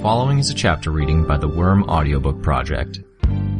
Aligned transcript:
following 0.00 0.38
is 0.38 0.48
a 0.48 0.54
chapter 0.54 0.90
reading 0.90 1.26
by 1.26 1.36
the 1.36 1.46
Worm 1.46 1.84
Audiobook 1.84 2.42
Project. 2.42 3.00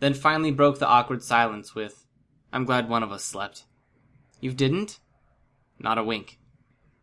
Then 0.00 0.14
finally 0.14 0.52
broke 0.52 0.78
the 0.78 0.86
awkward 0.86 1.22
silence 1.22 1.74
with, 1.74 2.06
I'm 2.52 2.64
glad 2.64 2.88
one 2.88 3.02
of 3.02 3.12
us 3.12 3.24
slept. 3.24 3.64
You 4.40 4.52
didn't? 4.52 5.00
Not 5.78 5.98
a 5.98 6.04
wink. 6.04 6.38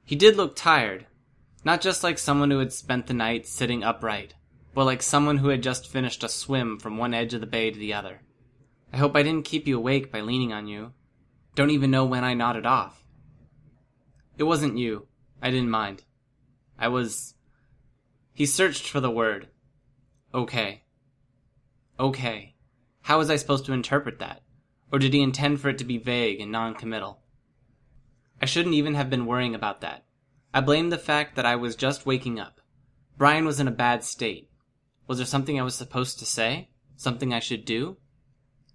He 0.06 0.16
did 0.16 0.38
look 0.38 0.56
tired. 0.56 1.08
Not 1.64 1.82
just 1.82 2.04
like 2.04 2.18
someone 2.18 2.52
who 2.52 2.60
had 2.60 2.72
spent 2.72 3.08
the 3.08 3.14
night 3.14 3.48
sitting 3.48 3.84
upright, 3.84 4.36
but 4.76 4.86
like 4.86 5.02
someone 5.02 5.38
who 5.38 5.48
had 5.48 5.64
just 5.64 5.88
finished 5.88 6.24
a 6.24 6.30
swim 6.30 6.78
from 6.78 6.98
one 6.98 7.14
edge 7.14 7.34
of 7.34 7.40
the 7.40 7.48
bay 7.48 7.72
to 7.72 7.80
the 7.80 7.94
other. 7.94 8.22
I 8.92 8.98
hope 8.98 9.16
I 9.16 9.24
didn't 9.24 9.46
keep 9.46 9.68
you 9.68 9.78
awake 9.78 10.12
by 10.12 10.20
leaning 10.20 10.52
on 10.54 10.68
you. 10.68 10.92
Don't 11.56 11.72
even 11.72 11.90
know 11.90 12.06
when 12.06 12.26
I 12.26 12.34
nodded 12.34 12.66
off. 12.66 13.04
It 14.38 14.44
wasn't 14.44 14.78
you. 14.78 15.08
I 15.42 15.50
didn't 15.50 15.70
mind. 15.70 16.04
I 16.78 16.90
was. 16.90 17.36
He 18.34 18.46
searched 18.46 18.90
for 18.90 19.00
the 19.00 19.10
word. 19.10 19.48
Okay. 20.34 20.84
Okay. 21.98 22.56
How 23.04 23.18
was 23.18 23.30
I 23.30 23.38
supposed 23.38 23.66
to 23.66 23.74
interpret 23.74 24.20
that? 24.20 24.42
Or 24.92 25.00
did 25.00 25.14
he 25.14 25.22
intend 25.22 25.62
for 25.62 25.70
it 25.70 25.78
to 25.78 25.86
be 25.86 25.98
vague 25.98 26.42
and 26.42 26.52
non-committal? 26.52 27.22
I 28.42 28.46
shouldn't 28.46 28.76
even 28.76 28.96
have 28.96 29.10
been 29.10 29.26
worrying 29.26 29.56
about 29.56 29.80
that. 29.82 30.04
I 30.54 30.60
blamed 30.60 30.92
the 30.92 30.98
fact 30.98 31.38
that 31.38 31.46
I 31.46 31.56
was 31.56 31.78
just 31.78 32.06
waking 32.06 32.40
up. 32.40 32.60
Brian 33.18 33.46
was 33.46 33.62
in 33.62 33.70
a 33.70 33.72
bad 33.72 34.04
state. 34.04 34.50
Was 35.08 35.18
there 35.18 35.26
something 35.26 35.60
I 35.60 35.64
was 35.64 35.76
supposed 35.76 36.20
to 36.20 36.26
say? 36.26 36.70
Something 36.96 37.34
I 37.34 37.40
should 37.40 37.66
do? 37.66 37.98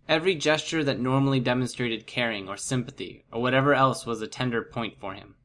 Every 0.09 0.35
gesture 0.35 0.83
that 0.85 1.01
normally 1.01 1.41
demonstrated 1.41 2.07
caring 2.07 2.49
or 2.49 2.57
sympathy 2.57 3.25
or 3.33 3.41
whatever 3.41 3.75
else 3.75 4.07
was 4.07 4.21
a 4.21 4.27
tender 4.27 4.63
point 4.63 4.99
for 4.99 5.15
him. 5.15 5.37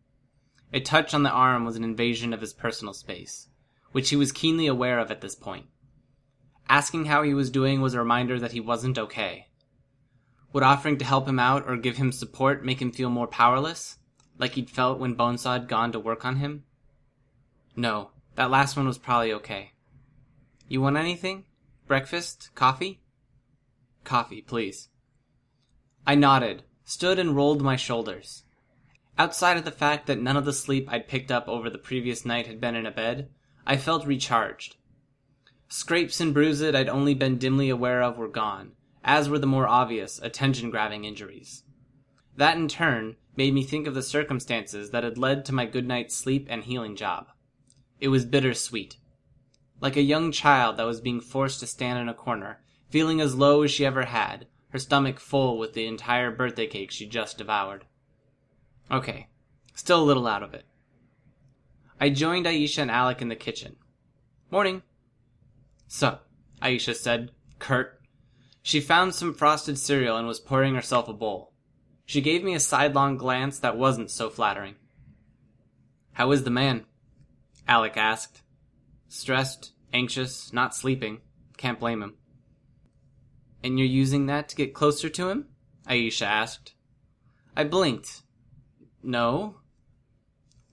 A 0.74 0.80
touch 0.80 1.14
on 1.14 1.24
the 1.24 1.30
arm 1.30 1.66
was 1.66 1.76
an 1.76 1.84
invasion 1.84 2.34
of 2.34 2.42
his 2.42 2.54
personal 2.54 2.94
space, 2.94 3.48
which 3.92 4.10
he 4.10 4.16
was 4.16 4.32
keenly 4.32 4.68
aware 4.68 5.00
of 5.00 5.12
at 5.12 5.22
this 5.22 5.36
point. 5.36 5.68
Asking 6.68 7.06
how 7.06 7.24
he 7.24 7.34
was 7.34 7.50
doing 7.50 7.82
was 7.82 7.94
a 7.94 8.00
reminder 8.00 8.40
that 8.40 8.52
he 8.52 8.60
wasn't 8.60 8.98
okay. 8.98 9.48
Would 10.54 10.64
offering 10.64 10.98
to 10.98 11.06
help 11.06 11.28
him 11.28 11.40
out 11.40 11.66
or 11.68 11.78
give 11.78 11.98
him 11.98 12.12
support 12.12 12.66
make 12.66 12.82
him 12.82 12.92
feel 12.92 13.10
more 13.10 13.28
powerless? 13.28 13.98
like 14.38 14.54
he'd 14.54 14.70
felt 14.70 15.00
when 15.00 15.16
Bonesaw 15.16 15.54
had 15.54 15.68
gone 15.68 15.92
to 15.92 16.00
work 16.00 16.26
on 16.26 16.38
him? 16.38 16.64
No, 17.76 18.12
that 18.36 18.52
last 18.52 18.76
one 18.76 18.88
was 18.88 18.98
probably 18.98 19.34
okay. 19.34 19.72
You 20.68 20.82
want 20.82 20.98
anything? 20.98 21.46
Breakfast? 21.88 22.50
Coffee? 22.56 23.02
Coffee, 24.04 24.42
please. 24.42 24.90
I 26.08 26.16
nodded, 26.16 26.64
stood 26.84 27.20
and 27.20 27.36
rolled 27.36 27.62
my 27.62 27.76
shoulders. 27.76 28.44
Outside 29.18 29.58
of 29.58 29.66
the 29.66 29.72
fact 29.72 30.08
that 30.08 30.20
none 30.20 30.38
of 30.38 30.46
the 30.46 30.54
sleep 30.54 30.92
I'd 30.92 31.08
picked 31.08 31.32
up 31.32 31.48
over 31.48 31.70
the 31.70 31.78
previous 31.78 32.26
night 32.26 32.48
had 32.48 32.60
been 32.60 32.76
in 32.76 32.86
a 32.86 32.92
bed, 32.92 33.30
I 33.66 33.78
felt 33.78 34.06
recharged. 34.06 34.76
Scrapes 35.68 36.20
and 36.20 36.34
bruises 36.34 36.76
I'd 36.76 36.90
only 36.90 37.14
been 37.14 37.38
dimly 37.38 37.70
aware 37.70 38.04
of 38.04 38.18
were 38.18 38.28
gone, 38.28 38.72
as 39.04 39.30
were 39.30 39.40
the 39.40 39.48
more 39.48 39.68
obvious, 39.68 40.20
attention 40.22 40.70
grabbing 40.70 41.06
injuries. 41.06 41.64
That 42.38 42.58
in 42.58 42.68
turn 42.68 43.16
made 43.36 43.54
me 43.54 43.64
think 43.64 43.88
of 43.88 43.94
the 43.94 44.04
circumstances 44.04 44.92
that 44.92 45.04
had 45.04 45.18
led 45.18 45.46
to 45.46 45.54
my 45.54 45.66
good 45.66 45.88
night's 45.88 46.16
sleep 46.16 46.48
and 46.50 46.64
healing 46.64 46.96
job. 46.96 47.28
It 48.00 48.10
was 48.10 48.26
bittersweet. 48.26 48.98
Like 49.82 49.98
a 49.98 50.02
young 50.02 50.32
child 50.32 50.78
that 50.78 50.86
was 50.86 51.02
being 51.02 51.22
forced 51.22 51.60
to 51.60 51.68
stand 51.68 52.00
in 52.00 52.10
a 52.10 52.14
corner, 52.14 52.62
feeling 52.90 53.20
as 53.22 53.36
low 53.36 53.64
as 53.64 53.72
she 53.72 53.86
ever 53.86 54.06
had, 54.06 54.48
her 54.70 54.80
stomach 54.80 55.20
full 55.20 55.58
with 55.58 55.74
the 55.74 55.86
entire 55.86 56.32
birthday 56.32 56.68
cake 56.68 56.92
she 56.92 57.06
just 57.06 57.38
devoured. 57.38 57.86
Okay, 58.92 59.28
still 59.74 60.02
a 60.02 60.06
little 60.06 60.28
out 60.28 60.44
of 60.44 60.54
it. 60.54 60.66
I 62.00 62.10
joined 62.10 62.46
Aisha 62.46 62.80
and 62.80 62.92
Alec 62.92 63.22
in 63.22 63.30
the 63.30 63.36
kitchen. 63.36 63.78
Morning. 64.52 64.84
So, 65.88 66.20
Aisha 66.62 66.96
said, 66.96 67.32
curt. 67.60 68.02
She 68.62 68.82
found 68.82 69.16
some 69.16 69.34
frosted 69.34 69.78
cereal 69.78 70.18
and 70.18 70.28
was 70.28 70.40
pouring 70.40 70.76
herself 70.76 71.08
a 71.08 71.14
bowl. 71.14 71.54
She 72.06 72.22
gave 72.22 72.44
me 72.44 72.54
a 72.54 72.60
sidelong 72.60 73.18
glance 73.18 73.60
that 73.60 73.78
wasn't 73.78 74.12
so 74.12 74.30
flattering. 74.30 74.76
How 76.14 76.32
is 76.32 76.44
the 76.44 76.50
man? 76.50 76.86
Alec 77.68 77.98
asked. 77.98 78.42
Stressed, 79.08 79.74
anxious, 79.94 80.52
not 80.52 80.76
sleeping. 80.76 81.22
Can't 81.58 81.80
blame 81.80 82.02
him. 82.02 82.16
And 83.64 83.80
you're 83.80 83.88
using 83.88 84.26
that 84.26 84.50
to 84.50 84.56
get 84.56 84.74
closer 84.74 85.10
to 85.10 85.30
him? 85.30 85.48
Aisha 85.88 86.26
asked. 86.26 86.74
I 87.56 87.64
blinked. 87.64 88.24
No. 89.02 89.58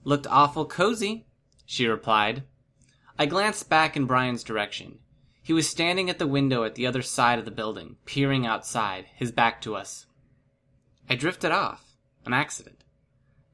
Looked 0.03 0.27
awful 0.27 0.65
cozy, 0.65 1.27
she 1.65 1.87
replied. 1.87 2.43
I 3.17 3.25
glanced 3.25 3.69
back 3.69 3.95
in 3.95 4.05
Brian's 4.05 4.43
direction. 4.43 4.99
He 5.41 5.53
was 5.53 5.69
standing 5.69 6.09
at 6.09 6.19
the 6.19 6.27
window 6.27 6.63
at 6.63 6.75
the 6.75 6.87
other 6.87 7.01
side 7.01 7.39
of 7.39 7.45
the 7.45 7.51
building, 7.51 7.97
peering 8.05 8.45
outside, 8.45 9.05
his 9.15 9.31
back 9.31 9.61
to 9.61 9.75
us. 9.75 10.05
I 11.09 11.15
drifted 11.15 11.51
off. 11.51 11.83
An 12.25 12.33
accident. 12.33 12.82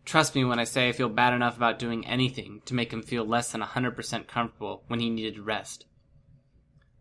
Trust 0.10 0.34
me 0.34 0.44
when 0.44 0.58
I 0.58 0.64
say 0.64 0.90
I 0.90 0.92
feel 0.92 1.08
bad 1.08 1.34
enough 1.34 1.56
about 1.56 1.78
doing 1.78 2.08
anything 2.08 2.64
to 2.66 2.74
make 2.74 2.92
him 2.92 3.04
feel 3.04 3.24
less 3.24 3.52
than 3.52 3.62
a 3.62 3.68
100% 3.68 4.26
comfortable 4.26 4.84
when 4.88 5.00
he 5.00 5.08
needed 5.08 5.38
rest. 5.38 5.86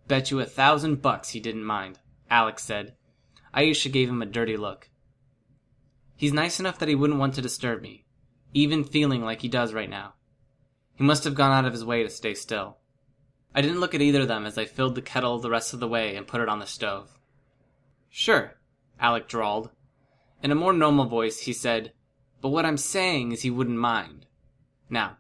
Bet 0.07 0.31
you 0.31 0.41
a 0.41 0.45
thousand 0.45 1.01
bucks 1.01 1.31
he 1.31 1.41
didn't 1.41 1.65
mind, 1.65 2.01
Alec 2.31 2.59
said. 2.59 2.97
Aisha 3.57 3.91
gave 3.91 4.11
him 4.11 4.21
a 4.21 4.27
dirty 4.27 4.59
look. 4.59 4.91
He's 6.17 6.35
nice 6.35 6.61
enough 6.61 6.79
that 6.81 6.89
he 6.91 6.95
wouldn't 6.95 7.19
want 7.19 7.33
to 7.37 7.41
disturb 7.41 7.81
me, 7.81 8.05
even 8.53 8.85
feeling 8.85 9.25
like 9.25 9.41
he 9.41 9.49
does 9.49 9.73
right 9.73 9.89
now. 9.89 10.13
He 10.95 11.03
must 11.03 11.25
have 11.25 11.35
gone 11.35 11.53
out 11.53 11.65
of 11.65 11.73
his 11.73 11.87
way 11.87 12.03
to 12.03 12.11
stay 12.11 12.35
still. 12.35 12.77
I 13.55 13.63
didn't 13.63 13.81
look 13.81 13.95
at 13.95 14.03
either 14.03 14.21
of 14.21 14.29
them 14.29 14.45
as 14.45 14.59
I 14.59 14.67
filled 14.67 14.97
the 14.97 15.01
kettle 15.01 15.39
the 15.39 15.49
rest 15.49 15.73
of 15.73 15.81
the 15.81 15.89
way 15.89 16.15
and 16.15 16.27
put 16.27 16.43
it 16.43 16.49
on 16.51 16.59
the 16.59 16.67
stove. 16.67 17.19
Sure, 18.11 18.59
Alec 19.01 19.29
drawled, 19.29 19.71
in 20.43 20.51
a 20.51 20.55
more 20.55 20.75
normal 20.75 21.07
voice, 21.07 21.41
he 21.41 21.55
said, 21.55 21.95
But 22.41 22.51
what 22.51 22.65
I'm 22.65 22.77
saying 22.77 23.33
is 23.33 23.43
he 23.43 23.51
wouldn't 23.51 23.79
mind. 23.79 24.27
Now, 24.89 25.17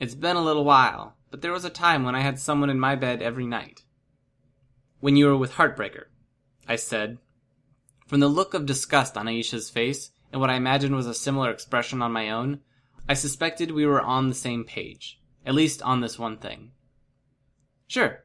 it's 0.00 0.14
been 0.14 0.36
a 0.36 0.42
little 0.42 0.64
while, 0.64 1.16
but 1.30 1.42
there 1.42 1.52
was 1.52 1.64
a 1.64 1.70
time 1.70 2.04
when 2.04 2.14
I 2.14 2.20
had 2.20 2.38
someone 2.38 2.70
in 2.70 2.80
my 2.80 2.94
bed 2.96 3.22
every 3.22 3.46
night. 3.46 3.82
When 5.00 5.16
you 5.16 5.26
were 5.26 5.36
with 5.36 5.54
Heartbreaker, 5.54 6.04
I 6.68 6.76
said. 6.76 7.18
From 8.06 8.20
the 8.20 8.28
look 8.28 8.54
of 8.54 8.66
disgust 8.66 9.16
on 9.16 9.26
Aisha's 9.26 9.70
face, 9.70 10.10
and 10.32 10.40
what 10.40 10.50
I 10.50 10.54
imagined 10.54 10.94
was 10.94 11.06
a 11.06 11.14
similar 11.14 11.50
expression 11.50 12.02
on 12.02 12.12
my 12.12 12.30
own, 12.30 12.60
I 13.08 13.14
suspected 13.14 13.70
we 13.70 13.86
were 13.86 14.00
on 14.00 14.28
the 14.28 14.34
same 14.34 14.64
page, 14.64 15.20
at 15.44 15.54
least 15.54 15.82
on 15.82 16.00
this 16.00 16.18
one 16.18 16.36
thing. 16.36 16.72
Sure. 17.86 18.24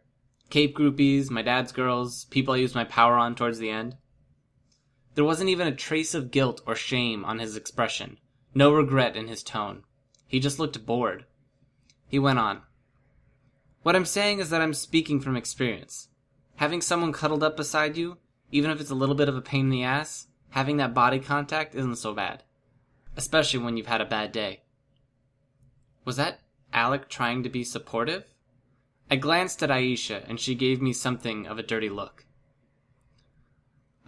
Cape 0.49 0.77
groupies, 0.77 1.29
my 1.29 1.41
dad's 1.41 1.71
girls, 1.71 2.25
people 2.25 2.53
I 2.53 2.57
used 2.57 2.75
my 2.75 2.85
power 2.85 3.15
on 3.15 3.35
towards 3.35 3.59
the 3.59 3.69
end. 3.69 3.97
There 5.15 5.25
wasn't 5.25 5.49
even 5.49 5.67
a 5.67 5.75
trace 5.75 6.13
of 6.13 6.31
guilt 6.31 6.61
or 6.65 6.75
shame 6.75 7.25
on 7.25 7.39
his 7.39 7.57
expression, 7.57 8.17
no 8.57 8.73
regret 8.73 9.15
in 9.15 9.27
his 9.27 9.43
tone. 9.43 9.83
He 10.25 10.39
just 10.39 10.57
looked 10.57 10.83
bored. 10.83 11.25
He 12.07 12.17
went 12.17 12.39
on. 12.39 12.63
What 13.83 13.95
I'm 13.95 14.03
saying 14.03 14.39
is 14.39 14.49
that 14.49 14.61
I'm 14.61 14.73
speaking 14.73 15.19
from 15.19 15.37
experience. 15.37 16.09
Having 16.55 16.81
someone 16.81 17.13
cuddled 17.13 17.43
up 17.43 17.55
beside 17.55 17.95
you, 17.97 18.17
even 18.51 18.71
if 18.71 18.81
it's 18.81 18.89
a 18.89 18.95
little 18.95 19.13
bit 19.13 19.29
of 19.29 19.35
a 19.35 19.41
pain 19.41 19.65
in 19.65 19.69
the 19.69 19.83
ass, 19.83 20.25
having 20.49 20.77
that 20.77 20.95
body 20.95 21.19
contact 21.19 21.75
isn't 21.75 21.97
so 21.97 22.15
bad. 22.15 22.41
Especially 23.15 23.59
when 23.59 23.77
you've 23.77 23.85
had 23.85 24.01
a 24.01 24.05
bad 24.05 24.31
day. 24.31 24.63
Was 26.03 26.15
that 26.15 26.39
Alec 26.73 27.09
trying 27.09 27.43
to 27.43 27.49
be 27.49 27.63
supportive? 27.63 28.23
I 29.11 29.17
glanced 29.17 29.61
at 29.61 29.69
Aisha 29.69 30.27
and 30.27 30.39
she 30.39 30.55
gave 30.55 30.81
me 30.81 30.93
something 30.93 31.45
of 31.45 31.59
a 31.59 31.63
dirty 31.63 31.89
look. 31.89 32.25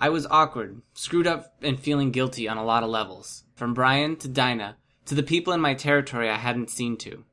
I 0.01 0.09
was 0.09 0.25
awkward, 0.25 0.81
screwed 0.93 1.27
up, 1.27 1.53
and 1.61 1.79
feeling 1.79 2.11
guilty 2.11 2.47
on 2.47 2.57
a 2.57 2.63
lot 2.63 2.83
of 2.83 2.89
levels. 2.89 3.43
From 3.59 3.73
Brian 3.73 4.15
to 4.19 4.29
Dinah 4.29 4.77
to 5.03 5.15
the 5.15 5.21
people 5.21 5.51
in 5.51 5.59
my 5.59 5.73
territory 5.73 6.29
I 6.29 6.37
hadn't 6.37 6.69
seen 6.69 6.95
to. 6.99 7.25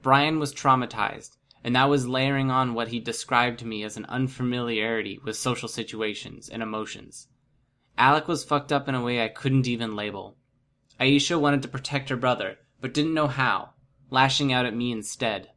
Brian 0.00 0.38
was 0.38 0.54
traumatized, 0.54 1.36
and 1.62 1.76
that 1.76 1.90
was 1.90 2.08
layering 2.08 2.50
on 2.50 2.72
what 2.72 2.88
he 2.88 2.98
described 2.98 3.58
to 3.58 3.66
me 3.66 3.82
as 3.82 3.98
an 3.98 4.06
unfamiliarity 4.06 5.20
with 5.22 5.36
social 5.36 5.68
situations 5.68 6.48
and 6.48 6.62
emotions. 6.62 7.28
Alec 7.98 8.26
was 8.26 8.42
fucked 8.42 8.72
up 8.72 8.88
in 8.88 8.94
a 8.94 9.02
way 9.02 9.22
I 9.22 9.28
couldn't 9.28 9.68
even 9.68 9.94
label. 9.94 10.38
Aisha 10.98 11.38
wanted 11.38 11.60
to 11.60 11.68
protect 11.68 12.08
her 12.08 12.16
brother, 12.16 12.56
but 12.80 12.94
didn't 12.94 13.12
know 13.12 13.28
how, 13.28 13.74
lashing 14.08 14.54
out 14.54 14.64
at 14.64 14.74
me 14.74 14.90
instead. 14.90 15.50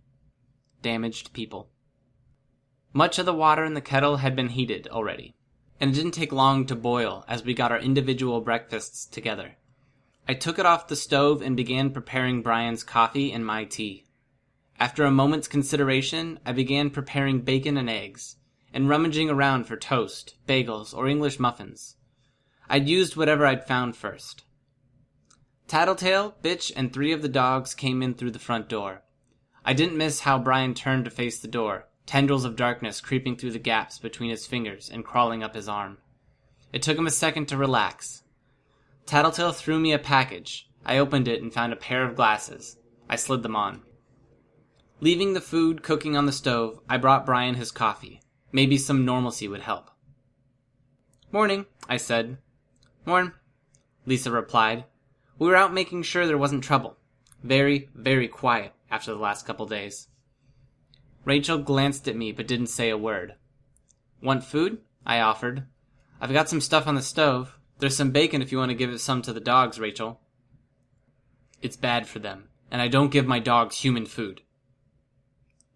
Damaged 0.82 1.32
people. 1.32 1.70
Much 2.92 3.20
of 3.20 3.26
the 3.26 3.34
water 3.34 3.64
in 3.64 3.74
the 3.74 3.80
kettle 3.80 4.18
had 4.18 4.36
been 4.36 4.50
heated 4.50 4.86
already, 4.90 5.34
and 5.80 5.92
it 5.92 5.94
didn't 5.94 6.12
take 6.12 6.34
long 6.34 6.66
to 6.66 6.76
boil 6.76 7.24
as 7.30 7.46
we 7.46 7.54
got 7.54 7.72
our 7.72 7.80
individual 7.80 8.42
breakfasts 8.42 9.06
together. 9.06 9.56
I 10.28 10.34
took 10.34 10.58
it 10.58 10.66
off 10.66 10.88
the 10.88 10.96
stove 10.96 11.42
and 11.42 11.58
began 11.58 11.92
preparing 11.92 12.42
Brian's 12.42 12.84
coffee 12.84 13.32
and 13.32 13.46
my 13.46 13.66
tea. 13.66 14.06
After 14.80 15.04
a 15.04 15.12
moment's 15.12 15.48
consideration, 15.48 16.40
I 16.46 16.54
began 16.54 16.90
preparing 16.90 17.42
bacon 17.42 17.78
and 17.78 17.90
eggs, 17.90 18.38
and 18.74 18.88
rummaging 18.88 19.30
around 19.30 19.66
for 19.66 19.76
toast, 19.76 20.36
bagels, 20.48 20.94
or 20.94 21.08
English 21.08 21.40
muffins. 21.40 21.98
I'd 22.70 22.88
used 22.88 23.16
whatever 23.16 23.46
I'd 23.46 23.68
found 23.68 23.96
first. 23.96 24.44
Tattletale, 25.68 26.36
Bitch, 26.42 26.72
and 26.76 26.92
three 26.92 27.12
of 27.12 27.22
the 27.22 27.30
dogs 27.30 27.74
came 27.74 28.02
in 28.02 28.14
through 28.14 28.32
the 28.32 28.40
front 28.40 28.70
door. 28.70 29.04
I 29.66 29.74
didn't 29.74 29.98
miss 29.98 30.22
how 30.22 30.40
Brian 30.40 30.74
turned 30.74 31.06
to 31.06 31.12
face 31.12 31.40
the 31.40 31.48
door, 31.48 31.88
tendrils 32.06 32.46
of 32.46 32.56
darkness 32.56 33.00
creeping 33.00 33.36
through 33.36 33.52
the 33.52 33.60
gaps 33.60 34.00
between 34.00 34.30
his 34.30 34.48
fingers 34.48 34.90
and 34.90 35.06
crawling 35.06 35.44
up 35.44 35.56
his 35.56 35.70
arm. 35.70 35.98
It 36.72 36.82
took 36.82 36.98
him 36.98 37.08
a 37.08 37.12
second 37.12 37.48
to 37.48 37.58
relax. 37.58 38.23
Tattletale 39.06 39.52
threw 39.52 39.80
me 39.80 39.94
a 39.94 40.00
package. 40.00 40.70
I 40.86 40.98
opened 40.98 41.28
it 41.28 41.42
and 41.42 41.54
found 41.54 41.74
a 41.74 41.78
pair 41.78 42.04
of 42.04 42.16
glasses. 42.16 42.78
I 43.10 43.16
slid 43.16 43.44
them 43.44 43.56
on. 43.56 43.82
Leaving 45.00 45.34
the 45.34 45.42
food 45.42 45.84
cooking 45.84 46.16
on 46.16 46.26
the 46.26 46.32
stove, 46.32 46.80
I 46.90 46.98
brought 46.98 47.26
Brian 47.26 47.56
his 47.56 47.72
coffee. 47.72 48.22
Maybe 48.52 48.78
some 48.78 49.06
normalcy 49.06 49.48
would 49.48 49.62
help. 49.62 49.90
Morning, 51.32 51.66
I 51.90 51.98
said. 51.98 52.38
Morn, 53.06 53.34
Lisa 54.06 54.32
replied. 54.32 54.86
We 55.40 55.48
were 55.48 55.56
out 55.56 55.74
making 55.74 56.04
sure 56.04 56.26
there 56.26 56.38
wasn't 56.38 56.64
trouble. 56.64 56.98
Very, 57.44 57.90
very 57.94 58.28
quiet 58.28 58.74
after 58.90 59.12
the 59.12 59.20
last 59.20 59.46
couple 59.46 59.66
days. 59.66 60.08
Rachel 61.26 61.58
glanced 61.58 62.08
at 62.08 62.16
me 62.16 62.32
but 62.32 62.48
didn't 62.48 62.68
say 62.68 62.90
a 62.90 62.98
word. 62.98 63.36
Want 64.22 64.44
food? 64.44 64.80
I 65.06 65.20
offered. 65.20 65.66
I've 66.22 66.32
got 66.32 66.48
some 66.48 66.62
stuff 66.62 66.88
on 66.88 66.96
the 66.96 67.02
stove. 67.02 67.58
There's 67.84 67.98
some 67.98 68.12
bacon 68.12 68.42
if 68.42 68.50
you 68.50 68.60
want 68.60 68.70
to 68.70 68.76
give 68.76 69.02
some 69.02 69.22
to 69.24 69.34
the 69.34 69.42
dogs, 69.42 69.78
Rachel. 69.78 70.22
It's 71.62 71.76
bad 71.76 72.08
for 72.08 72.20
them, 72.20 72.48
and 72.72 72.82
I 72.82 72.88
don't 72.88 73.12
give 73.12 73.28
my 73.28 73.40
dogs 73.40 73.76
human 73.76 74.06
food. 74.06 74.40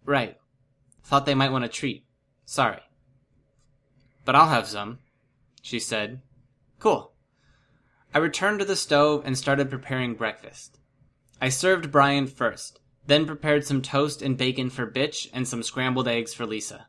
Right. 0.06 0.38
Thought 1.04 1.26
they 1.26 1.34
might 1.34 1.52
want 1.52 1.66
a 1.66 1.68
treat. 1.68 2.06
Sorry. 2.46 2.80
But 4.24 4.36
I'll 4.36 4.48
have 4.48 4.66
some, 4.66 5.00
she 5.60 5.78
said. 5.78 6.22
Cool. 6.78 7.12
I 8.14 8.20
returned 8.20 8.60
to 8.60 8.64
the 8.64 8.74
stove 8.74 9.24
and 9.26 9.36
started 9.36 9.68
preparing 9.68 10.14
breakfast. 10.14 10.78
I 11.42 11.50
served 11.50 11.92
Brian 11.92 12.26
first, 12.26 12.80
then 13.06 13.26
prepared 13.26 13.66
some 13.66 13.82
toast 13.82 14.22
and 14.22 14.38
bacon 14.38 14.70
for 14.70 14.90
Bitch 14.90 15.28
and 15.34 15.46
some 15.46 15.62
scrambled 15.62 16.08
eggs 16.08 16.32
for 16.32 16.46
Lisa. 16.46 16.86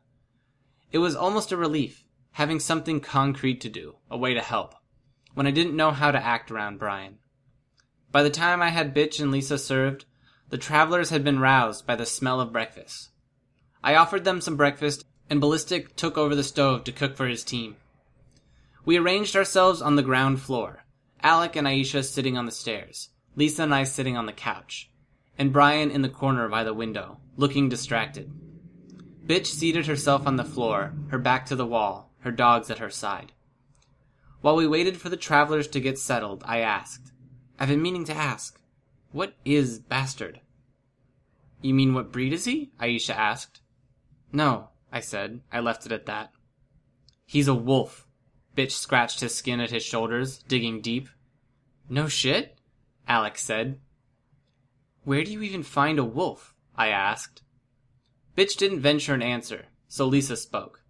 It 0.92 0.98
was 1.00 1.14
almost 1.14 1.52
a 1.52 1.58
relief, 1.58 2.06
having 2.30 2.58
something 2.58 3.00
concrete 3.00 3.60
to 3.60 3.68
do, 3.68 3.96
a 4.10 4.16
way 4.16 4.32
to 4.32 4.40
help, 4.40 4.76
when 5.34 5.46
I 5.46 5.50
didn't 5.50 5.76
know 5.76 5.90
how 5.90 6.10
to 6.10 6.24
act 6.24 6.50
around 6.50 6.78
Brian. 6.78 7.18
By 8.12 8.22
the 8.22 8.30
time 8.30 8.60
I 8.60 8.70
had 8.70 8.94
Bitch 8.94 9.20
and 9.20 9.30
Lisa 9.30 9.58
served, 9.58 10.04
the 10.48 10.58
travelers 10.58 11.10
had 11.10 11.22
been 11.22 11.38
roused 11.38 11.86
by 11.86 11.96
the 11.96 12.06
smell 12.06 12.40
of 12.40 12.52
breakfast. 12.52 13.10
I 13.82 13.94
offered 13.94 14.24
them 14.24 14.40
some 14.40 14.56
breakfast, 14.56 15.04
and 15.28 15.40
Ballistic 15.40 15.94
took 15.94 16.18
over 16.18 16.34
the 16.34 16.42
stove 16.42 16.84
to 16.84 16.92
cook 16.92 17.16
for 17.16 17.26
his 17.26 17.44
team. 17.44 17.76
We 18.84 18.98
arranged 18.98 19.36
ourselves 19.36 19.80
on 19.80 19.96
the 19.96 20.02
ground 20.02 20.40
floor, 20.40 20.84
Alec 21.22 21.54
and 21.54 21.66
Aisha 21.66 22.04
sitting 22.04 22.36
on 22.36 22.46
the 22.46 22.52
stairs, 22.52 23.10
Lisa 23.36 23.62
and 23.62 23.74
I 23.74 23.84
sitting 23.84 24.16
on 24.16 24.26
the 24.26 24.32
couch, 24.32 24.90
and 25.38 25.52
Brian 25.52 25.90
in 25.90 26.02
the 26.02 26.08
corner 26.08 26.48
by 26.48 26.64
the 26.64 26.74
window, 26.74 27.20
looking 27.36 27.68
distracted. 27.68 28.30
Bitch 29.24 29.46
seated 29.46 29.86
herself 29.86 30.26
on 30.26 30.36
the 30.36 30.44
floor, 30.44 30.92
her 31.10 31.18
back 31.18 31.46
to 31.46 31.56
the 31.56 31.66
wall, 31.66 32.12
her 32.20 32.32
dogs 32.32 32.70
at 32.70 32.78
her 32.78 32.90
side. 32.90 33.32
While 34.40 34.56
we 34.56 34.66
waited 34.66 34.96
for 35.00 35.08
the 35.08 35.16
travelers 35.16 35.68
to 35.68 35.80
get 35.80 35.98
settled, 35.98 36.42
I 36.46 36.60
asked, 36.60 37.12
I've 37.58 37.68
been 37.68 37.82
meaning 37.82 38.04
to 38.06 38.14
ask, 38.14 38.58
what 39.12 39.34
is 39.44 39.78
Bastard? 39.78 40.40
You 41.60 41.74
mean 41.74 41.94
what 41.94 42.12
breed 42.12 42.32
is 42.32 42.46
he? 42.46 42.70
Aisha 42.80 43.14
asked. 43.14 43.60
No, 44.32 44.68
I 44.90 45.00
said. 45.00 45.40
I 45.52 45.60
left 45.60 45.84
it 45.84 45.92
at 45.92 46.06
that. 46.06 46.32
He's 47.26 47.48
a 47.48 47.54
wolf, 47.54 48.06
Bitch 48.56 48.72
scratched 48.72 49.20
his 49.20 49.34
skin 49.34 49.60
at 49.60 49.70
his 49.70 49.82
shoulders, 49.82 50.38
digging 50.38 50.80
deep. 50.80 51.08
No 51.88 52.08
shit? 52.08 52.58
Alec 53.06 53.38
said. 53.38 53.78
Where 55.04 55.24
do 55.24 55.32
you 55.32 55.42
even 55.42 55.62
find 55.62 55.98
a 55.98 56.04
wolf? 56.04 56.54
I 56.76 56.88
asked. 56.88 57.42
Bitch 58.36 58.56
didn't 58.56 58.80
venture 58.80 59.14
an 59.14 59.22
answer, 59.22 59.66
so 59.88 60.06
Lisa 60.06 60.36
spoke. 60.36 60.82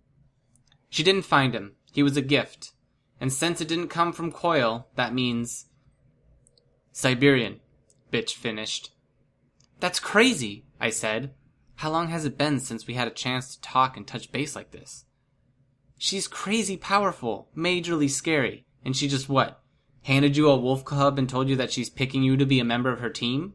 She 0.89 1.03
didn't 1.03 1.23
find 1.23 1.55
him. 1.55 1.77
He 1.93 2.03
was 2.03 2.17
a 2.17 2.23
gift. 2.23 2.73
And 3.21 3.33
since 3.33 3.61
it 3.61 3.69
didn't 3.69 3.89
come 3.89 4.13
from 4.13 4.33
Coil, 4.33 4.89
that 4.97 5.15
means. 5.15 5.67
Siberian, 6.93 7.61
Bitch 8.11 8.31
finished. 8.31 8.91
That's 9.79 10.01
crazy, 10.01 10.65
I 10.81 10.91
said. 10.91 11.35
How 11.77 11.91
long 11.91 12.09
has 12.09 12.25
it 12.25 12.37
been 12.37 12.61
since 12.61 12.87
we 12.87 12.95
had 12.95 13.09
a 13.09 13.13
chance 13.13 13.55
to 13.55 13.61
talk 13.61 13.97
and 13.97 14.07
touch 14.07 14.33
base 14.33 14.57
like 14.57 14.71
this? 14.71 15.05
She's 15.99 16.29
crazy 16.29 16.77
powerful, 16.77 17.51
majorly 17.57 18.09
scary, 18.09 18.67
and 18.85 18.97
she 18.97 19.07
just 19.07 19.29
what? 19.29 19.63
Handed 20.03 20.37
you 20.37 20.49
a 20.49 20.57
wolf 20.57 20.85
cub 20.85 21.19
and 21.19 21.29
told 21.29 21.49
you 21.49 21.57
that 21.57 21.71
she's 21.71 21.91
picking 21.91 22.23
you 22.23 22.37
to 22.37 22.47
be 22.47 22.59
a 22.59 22.65
member 22.65 22.91
of 22.91 23.01
her 23.01 23.11
team? 23.11 23.55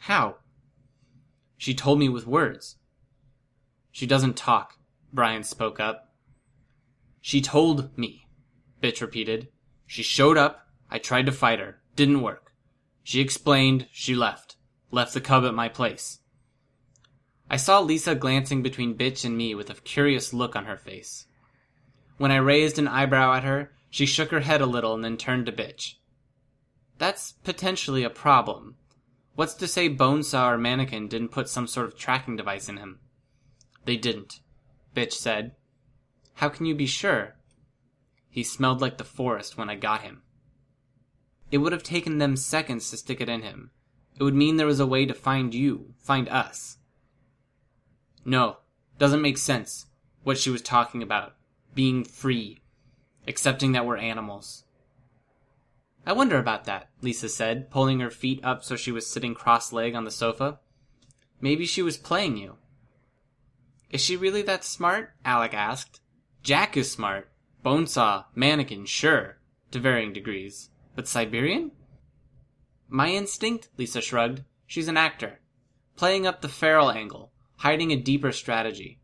How? 0.00 0.36
She 1.56 1.74
told 1.74 1.98
me 1.98 2.08
with 2.08 2.26
words. 2.26 2.76
She 3.90 4.06
doesn't 4.06 4.36
talk, 4.36 4.74
Brian 5.12 5.42
spoke 5.42 5.80
up. 5.80 6.12
She 7.22 7.40
told 7.40 7.96
me, 7.96 8.25
Bitch 8.82 9.00
repeated. 9.00 9.48
She 9.86 10.02
showed 10.02 10.36
up, 10.36 10.66
I 10.90 10.98
tried 10.98 11.26
to 11.26 11.32
fight 11.32 11.58
her, 11.58 11.80
didn't 11.94 12.22
work. 12.22 12.52
She 13.02 13.20
explained, 13.20 13.88
she 13.92 14.14
left. 14.14 14.56
Left 14.90 15.14
the 15.14 15.20
cub 15.20 15.44
at 15.44 15.54
my 15.54 15.68
place. 15.68 16.20
I 17.48 17.56
saw 17.56 17.80
Lisa 17.80 18.14
glancing 18.14 18.62
between 18.62 18.98
Bitch 18.98 19.24
and 19.24 19.36
me 19.36 19.54
with 19.54 19.70
a 19.70 19.74
curious 19.74 20.32
look 20.32 20.56
on 20.56 20.64
her 20.64 20.76
face. 20.76 21.26
When 22.18 22.32
I 22.32 22.36
raised 22.36 22.78
an 22.78 22.88
eyebrow 22.88 23.34
at 23.34 23.44
her, 23.44 23.72
she 23.90 24.06
shook 24.06 24.30
her 24.30 24.40
head 24.40 24.60
a 24.60 24.66
little 24.66 24.94
and 24.94 25.04
then 25.04 25.16
turned 25.16 25.46
to 25.46 25.52
Bitch. 25.52 25.94
That's 26.98 27.32
potentially 27.32 28.04
a 28.04 28.10
problem. 28.10 28.76
What's 29.34 29.54
to 29.54 29.68
say 29.68 29.88
Bonesaw 29.88 30.54
or 30.54 30.58
Mannequin 30.58 31.08
didn't 31.08 31.28
put 31.28 31.48
some 31.48 31.66
sort 31.66 31.86
of 31.86 31.96
tracking 31.96 32.36
device 32.36 32.68
in 32.68 32.78
him? 32.78 33.00
They 33.84 33.96
didn't, 33.96 34.40
Bitch 34.94 35.12
said. 35.12 35.52
How 36.34 36.48
can 36.48 36.66
you 36.66 36.74
be 36.74 36.86
sure? 36.86 37.36
He 38.36 38.42
smelled 38.42 38.82
like 38.82 38.98
the 38.98 39.02
forest 39.04 39.56
when 39.56 39.70
I 39.70 39.76
got 39.76 40.02
him. 40.02 40.20
It 41.50 41.56
would 41.56 41.72
have 41.72 41.82
taken 41.82 42.18
them 42.18 42.36
seconds 42.36 42.90
to 42.90 42.98
stick 42.98 43.22
it 43.22 43.30
in 43.30 43.40
him. 43.40 43.70
It 44.14 44.22
would 44.22 44.34
mean 44.34 44.56
there 44.56 44.66
was 44.66 44.78
a 44.78 44.86
way 44.86 45.06
to 45.06 45.14
find 45.14 45.54
you, 45.54 45.94
find 45.96 46.28
us. 46.28 46.76
No, 48.26 48.58
doesn't 48.98 49.22
make 49.22 49.38
sense, 49.38 49.86
what 50.22 50.36
she 50.36 50.50
was 50.50 50.60
talking 50.60 51.02
about 51.02 51.34
being 51.74 52.04
free, 52.04 52.60
accepting 53.26 53.72
that 53.72 53.86
we're 53.86 53.96
animals. 53.96 54.64
I 56.04 56.12
wonder 56.12 56.36
about 56.36 56.66
that, 56.66 56.90
Lisa 57.00 57.30
said, 57.30 57.70
pulling 57.70 58.00
her 58.00 58.10
feet 58.10 58.44
up 58.44 58.62
so 58.62 58.76
she 58.76 58.92
was 58.92 59.06
sitting 59.06 59.32
cross 59.32 59.72
legged 59.72 59.96
on 59.96 60.04
the 60.04 60.10
sofa. 60.10 60.60
Maybe 61.40 61.64
she 61.64 61.80
was 61.80 61.96
playing 61.96 62.36
you. 62.36 62.56
Is 63.88 64.02
she 64.02 64.14
really 64.14 64.42
that 64.42 64.62
smart? 64.62 65.14
Alec 65.24 65.54
asked. 65.54 66.02
Jack 66.42 66.76
is 66.76 66.92
smart. 66.92 67.30
Bonesaw, 67.66 68.26
mannequin, 68.36 68.84
sure, 68.86 69.38
to 69.72 69.80
varying 69.80 70.12
degrees. 70.12 70.70
But 70.94 71.08
Siberian? 71.08 71.72
My 72.88 73.08
instinct, 73.08 73.70
Lisa 73.76 74.00
shrugged. 74.00 74.44
She's 74.68 74.86
an 74.86 74.96
actor. 74.96 75.40
Playing 75.96 76.28
up 76.28 76.42
the 76.42 76.48
feral 76.48 76.92
angle, 76.92 77.32
hiding 77.56 77.90
a 77.90 77.96
deeper 77.96 78.30
strategy. 78.30 79.00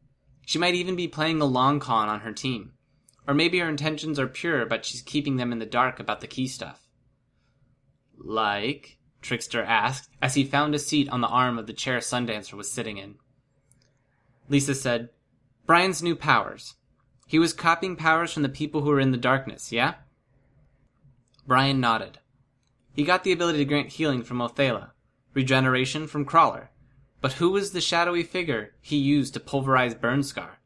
She 0.46 0.60
might 0.60 0.76
even 0.76 0.94
be 0.94 1.08
playing 1.08 1.40
the 1.40 1.46
long 1.48 1.80
con 1.80 2.08
on 2.08 2.20
her 2.20 2.30
team. 2.30 2.74
Or 3.26 3.34
maybe 3.34 3.58
her 3.58 3.68
intentions 3.68 4.20
are 4.20 4.28
pure, 4.28 4.64
but 4.64 4.84
she's 4.84 5.02
keeping 5.02 5.38
them 5.38 5.50
in 5.50 5.58
the 5.58 5.66
dark 5.66 5.98
about 5.98 6.20
the 6.20 6.28
key 6.28 6.46
stuff. 6.46 6.86
Like? 8.16 8.96
Trickster 9.22 9.64
asked 9.64 10.08
as 10.22 10.34
he 10.34 10.44
found 10.44 10.76
a 10.76 10.78
seat 10.78 11.08
on 11.08 11.20
the 11.20 11.26
arm 11.26 11.58
of 11.58 11.66
the 11.66 11.72
chair 11.72 11.98
Sundancer 11.98 12.52
was 12.52 12.70
sitting 12.70 12.98
in. 12.98 13.16
Lisa 14.48 14.76
said, 14.76 15.08
Brian's 15.66 16.00
new 16.00 16.14
powers. 16.14 16.76
He 17.32 17.38
was 17.38 17.54
copying 17.54 17.96
powers 17.96 18.30
from 18.30 18.42
the 18.42 18.50
people 18.50 18.82
who 18.82 18.90
were 18.90 19.00
in 19.00 19.10
the 19.10 19.16
darkness, 19.16 19.72
yeah? 19.72 19.94
Brian 21.46 21.80
nodded. 21.80 22.18
He 22.92 23.04
got 23.04 23.24
the 23.24 23.32
ability 23.32 23.56
to 23.56 23.64
grant 23.64 23.88
healing 23.88 24.22
from 24.22 24.40
Othala, 24.40 24.90
regeneration 25.32 26.06
from 26.06 26.26
Crawler. 26.26 26.72
But 27.22 27.32
who 27.32 27.48
was 27.48 27.72
the 27.72 27.80
shadowy 27.80 28.22
figure 28.22 28.74
he 28.82 28.98
used 28.98 29.32
to 29.32 29.40
pulverize 29.40 29.94
Burnscar? 29.94 30.56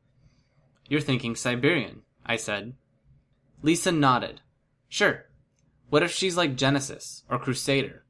You're 0.89 1.01
thinking 1.01 1.37
Siberian, 1.37 2.03
I 2.27 2.35
said. 2.35 2.75
Lisa 3.63 3.93
nodded. 3.93 4.41
Sure. 4.89 5.27
What 5.89 6.03
if 6.03 6.11
she's 6.11 6.37
like 6.37 6.57
Genesis 6.57 7.23
or 7.31 7.39
Crusader? 7.39 8.03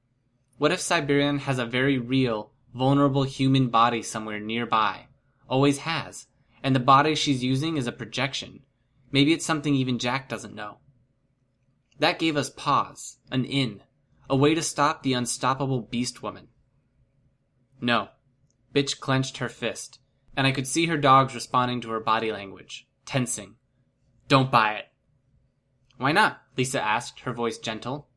What 0.57 0.73
if 0.73 0.81
Siberian 0.81 1.41
has 1.41 1.59
a 1.59 1.67
very 1.67 1.99
real, 1.99 2.53
vulnerable 2.75 3.25
human 3.25 3.69
body 3.69 4.01
somewhere 4.01 4.41
nearby? 4.41 5.09
Always 5.47 5.81
has. 5.81 6.27
And 6.67 6.75
the 6.75 6.81
body 6.81 7.15
she's 7.15 7.45
using 7.45 7.77
is 7.77 7.87
a 7.87 7.93
projection. 7.93 8.65
Maybe 9.13 9.33
it's 9.33 9.47
something 9.47 9.77
even 9.77 10.01
Jack 10.01 10.29
doesn't 10.29 10.53
know. 10.53 10.79
That 12.01 12.19
gave 12.19 12.37
us 12.37 12.51
pause, 12.51 13.19
an 13.31 13.45
in, 13.45 13.85
a 14.29 14.35
way 14.35 14.53
to 14.53 14.63
stop 14.63 15.05
the 15.05 15.13
unstoppable 15.13 15.83
beast 15.83 16.25
woman. 16.25 16.49
No. 17.81 18.09
Bitch 18.75 18.99
clenched 18.99 19.37
her 19.37 19.49
fist, 19.49 20.01
and 20.37 20.45
I 20.45 20.51
could 20.51 20.67
see 20.67 20.87
her 20.87 20.97
dogs 20.97 21.37
responding 21.37 21.83
to 21.83 21.91
her 21.91 22.01
body 22.01 22.33
language, 22.33 22.89
tensing. 23.05 23.55
Don't 24.27 24.51
buy 24.51 24.73
it. 24.73 24.87
Why 25.99 26.11
not? 26.11 26.41
Lisa 26.57 26.83
asked, 26.83 27.21
her 27.21 27.33
voice 27.33 27.59
gentle. 27.59 28.09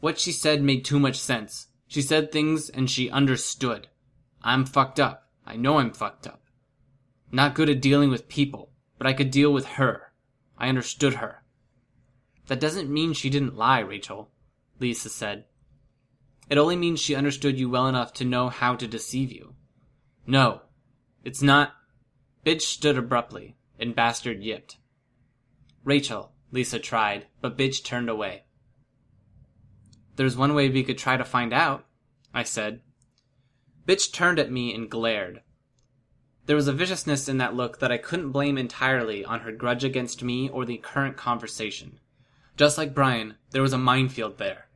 What 0.00 0.20
she 0.20 0.32
said 0.32 0.62
made 0.62 0.84
too 0.84 1.00
much 1.00 1.18
sense. 1.18 1.68
She 1.86 2.02
said 2.02 2.30
things 2.30 2.68
and 2.68 2.90
she 2.90 3.08
understood. 3.08 3.88
I'm 4.42 4.66
fucked 4.66 5.00
up. 5.00 5.30
I 5.46 5.56
know 5.56 5.78
I'm 5.78 5.94
fucked 5.94 6.26
up. 6.26 6.41
Not 7.34 7.54
good 7.54 7.70
at 7.70 7.80
dealing 7.80 8.10
with 8.10 8.28
people, 8.28 8.70
but 8.98 9.06
I 9.06 9.14
could 9.14 9.30
deal 9.30 9.52
with 9.52 9.64
her. 9.64 10.12
I 10.58 10.68
understood 10.68 11.14
her. 11.14 11.42
That 12.46 12.60
doesn't 12.60 12.92
mean 12.92 13.14
she 13.14 13.30
didn't 13.30 13.56
lie, 13.56 13.80
Rachel, 13.80 14.30
Lisa 14.78 15.08
said. 15.08 15.46
It 16.50 16.58
only 16.58 16.76
means 16.76 17.00
she 17.00 17.14
understood 17.14 17.58
you 17.58 17.70
well 17.70 17.88
enough 17.88 18.12
to 18.14 18.26
know 18.26 18.50
how 18.50 18.76
to 18.76 18.86
deceive 18.86 19.32
you. 19.32 19.54
No, 20.26 20.60
it's 21.24 21.40
not. 21.40 21.72
Bitch 22.44 22.62
stood 22.62 22.98
abruptly, 22.98 23.56
and 23.78 23.96
Bastard 23.96 24.42
yipped. 24.42 24.76
Rachel, 25.84 26.32
Lisa 26.50 26.78
tried, 26.78 27.26
but 27.40 27.56
Bitch 27.56 27.82
turned 27.82 28.10
away. 28.10 28.44
There's 30.16 30.36
one 30.36 30.54
way 30.54 30.68
we 30.68 30.84
could 30.84 30.98
try 30.98 31.16
to 31.16 31.24
find 31.24 31.54
out, 31.54 31.86
I 32.34 32.42
said. 32.42 32.82
Bitch 33.86 34.12
turned 34.12 34.38
at 34.38 34.52
me 34.52 34.74
and 34.74 34.90
glared. 34.90 35.40
There 36.46 36.56
was 36.56 36.66
a 36.66 36.72
viciousness 36.72 37.28
in 37.28 37.38
that 37.38 37.54
look 37.54 37.78
that 37.78 37.92
I 37.92 37.98
couldn't 37.98 38.32
blame 38.32 38.58
entirely 38.58 39.24
on 39.24 39.40
her 39.40 39.52
grudge 39.52 39.84
against 39.84 40.24
me 40.24 40.48
or 40.48 40.64
the 40.64 40.78
current 40.78 41.16
conversation. 41.16 42.00
Just 42.56 42.76
like 42.76 42.94
Brian, 42.94 43.36
there 43.50 43.62
was 43.62 43.72
a 43.72 43.78
minefield 43.78 44.38
there. 44.38 44.68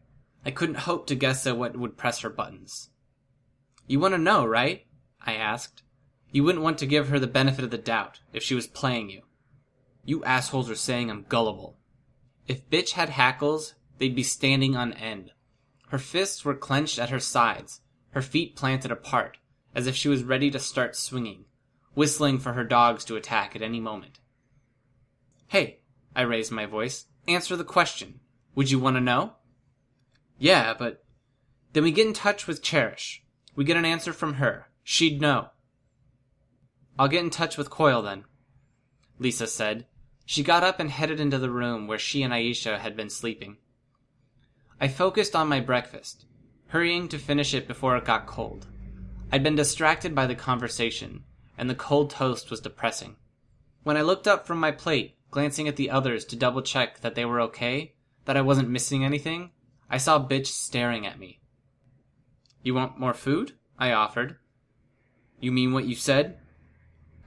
I 0.44 0.52
couldn't 0.52 0.86
hope 0.86 1.08
to 1.08 1.16
guess 1.16 1.44
at 1.46 1.58
what 1.58 1.76
would 1.76 1.96
press 1.96 2.20
her 2.20 2.30
buttons. 2.30 2.90
You 3.88 3.98
want 3.98 4.14
to 4.14 4.18
know, 4.18 4.46
right? 4.46 4.86
I 5.20 5.34
asked. 5.34 5.82
You 6.30 6.44
wouldn't 6.44 6.62
want 6.62 6.78
to 6.78 6.86
give 6.86 7.08
her 7.08 7.18
the 7.18 7.26
benefit 7.26 7.64
of 7.64 7.70
the 7.70 7.78
doubt 7.78 8.20
if 8.32 8.44
she 8.44 8.54
was 8.54 8.68
playing 8.68 9.10
you. 9.10 9.22
You 10.04 10.22
assholes 10.22 10.70
are 10.70 10.76
saying 10.76 11.10
I'm 11.10 11.26
gullible. 11.28 11.76
If 12.46 12.70
bitch 12.70 12.92
had 12.92 13.08
hackles, 13.08 13.74
they'd 13.98 14.14
be 14.14 14.22
standing 14.22 14.76
on 14.76 14.92
end. 14.92 15.32
Her 15.88 15.98
fists 15.98 16.44
were 16.44 16.54
clenched 16.54 17.00
at 17.00 17.10
her 17.10 17.18
sides, 17.18 17.80
her 18.10 18.22
feet 18.22 18.54
planted 18.54 18.92
apart, 18.92 19.38
as 19.74 19.88
if 19.88 19.96
she 19.96 20.08
was 20.08 20.22
ready 20.22 20.50
to 20.50 20.60
start 20.60 20.96
swinging, 20.96 21.44
whistling 21.96 22.38
for 22.38 22.52
her 22.52 22.62
dogs 22.62 23.04
to 23.06 23.16
attack 23.16 23.56
at 23.56 23.62
any 23.62 23.80
moment. 23.80 24.20
Hey, 25.48 25.80
I 26.14 26.22
raised 26.22 26.52
my 26.52 26.66
voice. 26.66 27.06
Answer 27.26 27.56
the 27.56 27.64
question. 27.64 28.20
Would 28.54 28.70
you 28.70 28.78
want 28.78 28.96
to 28.96 29.00
know? 29.00 29.32
Yeah, 30.38 30.74
but 30.78 31.04
then 31.72 31.82
we 31.82 31.90
get 31.90 32.06
in 32.06 32.12
touch 32.12 32.46
with 32.46 32.62
Cherish. 32.62 33.24
We 33.56 33.64
get 33.64 33.78
an 33.78 33.86
answer 33.86 34.12
from 34.12 34.34
her. 34.34 34.66
She'd 34.84 35.20
know. 35.20 35.48
I'll 36.98 37.08
get 37.08 37.24
in 37.24 37.30
touch 37.30 37.56
with 37.56 37.70
Coil 37.70 38.02
then, 38.02 38.24
Lisa 39.18 39.46
said. 39.46 39.86
She 40.26 40.42
got 40.42 40.64
up 40.64 40.78
and 40.78 40.90
headed 40.90 41.18
into 41.18 41.38
the 41.38 41.50
room 41.50 41.86
where 41.86 41.98
she 41.98 42.22
and 42.22 42.32
Aisha 42.32 42.78
had 42.78 42.96
been 42.96 43.10
sleeping. 43.10 43.56
I 44.78 44.88
focused 44.88 45.34
on 45.34 45.48
my 45.48 45.60
breakfast, 45.60 46.26
hurrying 46.68 47.08
to 47.08 47.18
finish 47.18 47.54
it 47.54 47.66
before 47.66 47.96
it 47.96 48.04
got 48.04 48.26
cold. 48.26 48.66
I'd 49.32 49.42
been 49.42 49.56
distracted 49.56 50.14
by 50.14 50.26
the 50.26 50.34
conversation, 50.34 51.24
and 51.58 51.68
the 51.68 51.74
cold 51.74 52.10
toast 52.10 52.50
was 52.50 52.60
depressing. 52.60 53.16
When 53.82 53.96
I 53.96 54.02
looked 54.02 54.26
up 54.26 54.46
from 54.46 54.58
my 54.58 54.72
plate, 54.72 55.16
glancing 55.30 55.68
at 55.68 55.76
the 55.76 55.90
others 55.90 56.24
to 56.26 56.36
double 56.36 56.62
check 56.62 57.00
that 57.00 57.14
they 57.14 57.24
were 57.24 57.40
okay, 57.42 57.94
that 58.24 58.36
I 58.36 58.40
wasn't 58.40 58.70
missing 58.70 59.04
anything, 59.04 59.50
I 59.88 59.98
saw 59.98 60.18
Bitch 60.18 60.46
staring 60.46 61.06
at 61.06 61.18
me. 61.18 61.40
You 62.62 62.74
want 62.74 62.98
more 62.98 63.14
food? 63.14 63.52
I 63.78 63.92
offered. 63.92 64.36
You 65.38 65.52
mean 65.52 65.72
what 65.72 65.84
you 65.84 65.94
said? 65.94 66.38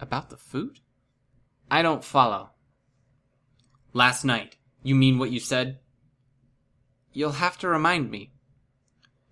About 0.02 0.30
the 0.30 0.38
food? 0.38 0.80
I 1.72 1.82
don't 1.82 2.04
follow. 2.04 2.52
Last 3.94 4.26
night. 4.26 4.58
You 4.82 4.96
mean 4.96 5.20
what 5.20 5.32
you 5.32 5.40
said? 5.40 5.80
You'll 7.12 7.34
have 7.34 7.58
to 7.60 7.68
remind 7.68 8.10
me. 8.10 8.32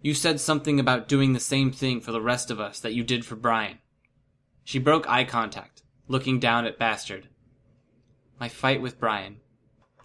You 0.01 0.13
said 0.13 0.39
something 0.39 0.79
about 0.79 1.07
doing 1.07 1.33
the 1.33 1.39
same 1.39 1.71
thing 1.71 2.01
for 2.01 2.11
the 2.11 2.21
rest 2.21 2.51
of 2.51 2.59
us 2.59 2.79
that 2.79 2.93
you 2.93 3.03
did 3.03 3.25
for 3.25 3.35
Brian. 3.35 3.79
She 4.67 4.79
broke 4.79 5.07
eye 5.07 5.23
contact, 5.23 5.83
looking 6.09 6.41
down 6.41 6.65
at 6.65 6.77
Bastard. 6.77 7.29
My 8.37 8.49
fight 8.49 8.81
with 8.81 8.99
Brian. 8.99 9.37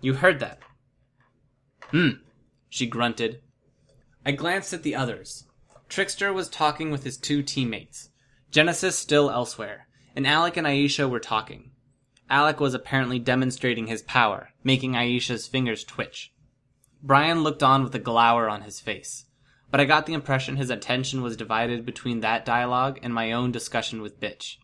You 0.00 0.14
heard 0.14 0.38
that. 0.38 0.60
Hmm, 1.90 2.10
she 2.68 2.86
grunted. 2.86 3.42
I 4.24 4.30
glanced 4.30 4.72
at 4.72 4.84
the 4.84 4.94
others. 4.94 5.48
Trickster 5.88 6.32
was 6.32 6.48
talking 6.48 6.92
with 6.92 7.02
his 7.02 7.16
two 7.16 7.42
teammates. 7.42 8.10
Genesis 8.52 8.96
still 8.96 9.32
elsewhere, 9.32 9.88
and 10.14 10.28
Alec 10.28 10.56
and 10.56 10.66
Aisha 10.68 11.10
were 11.10 11.18
talking. 11.18 11.72
Alec 12.30 12.60
was 12.60 12.72
apparently 12.72 13.18
demonstrating 13.18 13.88
his 13.88 14.02
power, 14.02 14.50
making 14.62 14.92
Aisha's 14.92 15.48
fingers 15.48 15.82
twitch. 15.82 16.32
Brian 17.02 17.42
looked 17.42 17.64
on 17.64 17.82
with 17.82 17.96
a 17.96 17.98
glower 17.98 18.48
on 18.48 18.62
his 18.62 18.78
face, 18.78 19.24
but 19.72 19.80
I 19.80 19.86
got 19.86 20.04
the 20.04 20.12
impression 20.12 20.56
his 20.56 20.68
attention 20.68 21.22
was 21.22 21.34
divided 21.34 21.86
between 21.86 22.20
that 22.20 22.44
dialogue 22.44 23.00
and 23.02 23.12
my 23.12 23.32
own 23.32 23.50
discussion 23.50 24.02
with 24.02 24.20
Bitch. 24.20 24.58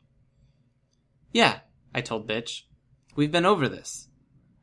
Yeah, 1.32 1.60
I 1.94 2.02
told 2.02 2.28
Bitch. 2.28 2.64
We've 3.16 3.32
been 3.32 3.46
over 3.46 3.70
this. 3.70 4.08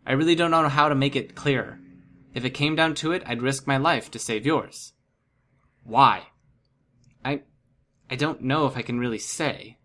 I 0.06 0.14
really 0.14 0.36
don't 0.36 0.52
know 0.52 0.70
how 0.70 0.88
to 0.88 0.94
make 0.94 1.16
it 1.16 1.34
clearer. 1.34 1.80
If 2.36 2.46
it 2.46 2.52
came 2.52 2.76
down 2.76 2.94
to 2.96 3.12
it, 3.12 3.24
I'd 3.26 3.42
risk 3.42 3.66
my 3.66 3.78
life 3.78 4.12
to 4.12 4.20
save 4.20 4.46
yours. 4.46 4.94
Why? 5.84 6.28
I. 7.24 7.42
I 8.08 8.16
don't 8.16 8.42
know 8.42 8.68
if 8.68 8.78
I 8.78 8.84
can 8.84 9.00
really 9.00 9.18
say. 9.18 9.80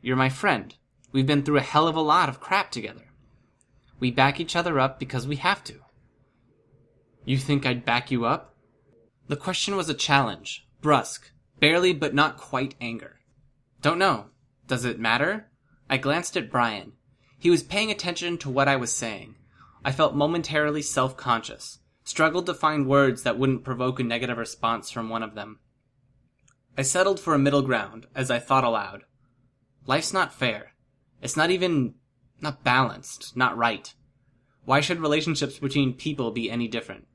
You're 0.00 0.14
my 0.14 0.28
friend. 0.28 0.76
We've 1.10 1.26
been 1.26 1.42
through 1.42 1.56
a 1.56 1.62
hell 1.62 1.88
of 1.88 1.96
a 1.96 2.00
lot 2.00 2.28
of 2.28 2.38
crap 2.38 2.70
together. 2.70 3.10
We 3.98 4.12
back 4.12 4.38
each 4.38 4.54
other 4.54 4.78
up 4.78 5.00
because 5.00 5.26
we 5.26 5.36
have 5.36 5.64
to. 5.64 5.80
You 7.24 7.36
think 7.36 7.66
I'd 7.66 7.84
back 7.84 8.12
you 8.12 8.26
up? 8.26 8.53
The 9.26 9.36
question 9.36 9.76
was 9.76 9.88
a 9.88 9.94
challenge, 9.94 10.66
brusque, 10.82 11.30
barely 11.58 11.92
but 11.94 12.14
not 12.14 12.36
quite 12.36 12.74
anger. 12.80 13.20
Don't 13.80 13.98
know. 13.98 14.26
Does 14.66 14.84
it 14.84 14.98
matter? 14.98 15.50
I 15.88 15.96
glanced 15.96 16.36
at 16.36 16.50
Brian. 16.50 16.92
He 17.38 17.50
was 17.50 17.62
paying 17.62 17.90
attention 17.90 18.38
to 18.38 18.50
what 18.50 18.68
I 18.68 18.76
was 18.76 18.94
saying. 18.94 19.36
I 19.84 19.92
felt 19.92 20.14
momentarily 20.14 20.82
self 20.82 21.16
conscious, 21.16 21.80
struggled 22.04 22.46
to 22.46 22.54
find 22.54 22.86
words 22.86 23.22
that 23.22 23.38
wouldn't 23.38 23.64
provoke 23.64 24.00
a 24.00 24.02
negative 24.02 24.38
response 24.38 24.90
from 24.90 25.08
one 25.08 25.22
of 25.22 25.34
them. 25.34 25.60
I 26.76 26.82
settled 26.82 27.20
for 27.20 27.34
a 27.34 27.38
middle 27.38 27.62
ground 27.62 28.06
as 28.14 28.30
I 28.30 28.38
thought 28.38 28.64
aloud. 28.64 29.04
Life's 29.86 30.12
not 30.12 30.32
fair. 30.32 30.72
It's 31.22 31.36
not 31.36 31.50
even 31.50 31.94
not 32.40 32.64
balanced, 32.64 33.36
not 33.36 33.56
right. 33.56 33.94
Why 34.64 34.80
should 34.80 35.00
relationships 35.00 35.58
between 35.58 35.94
people 35.94 36.30
be 36.30 36.50
any 36.50 36.68
different? 36.68 37.06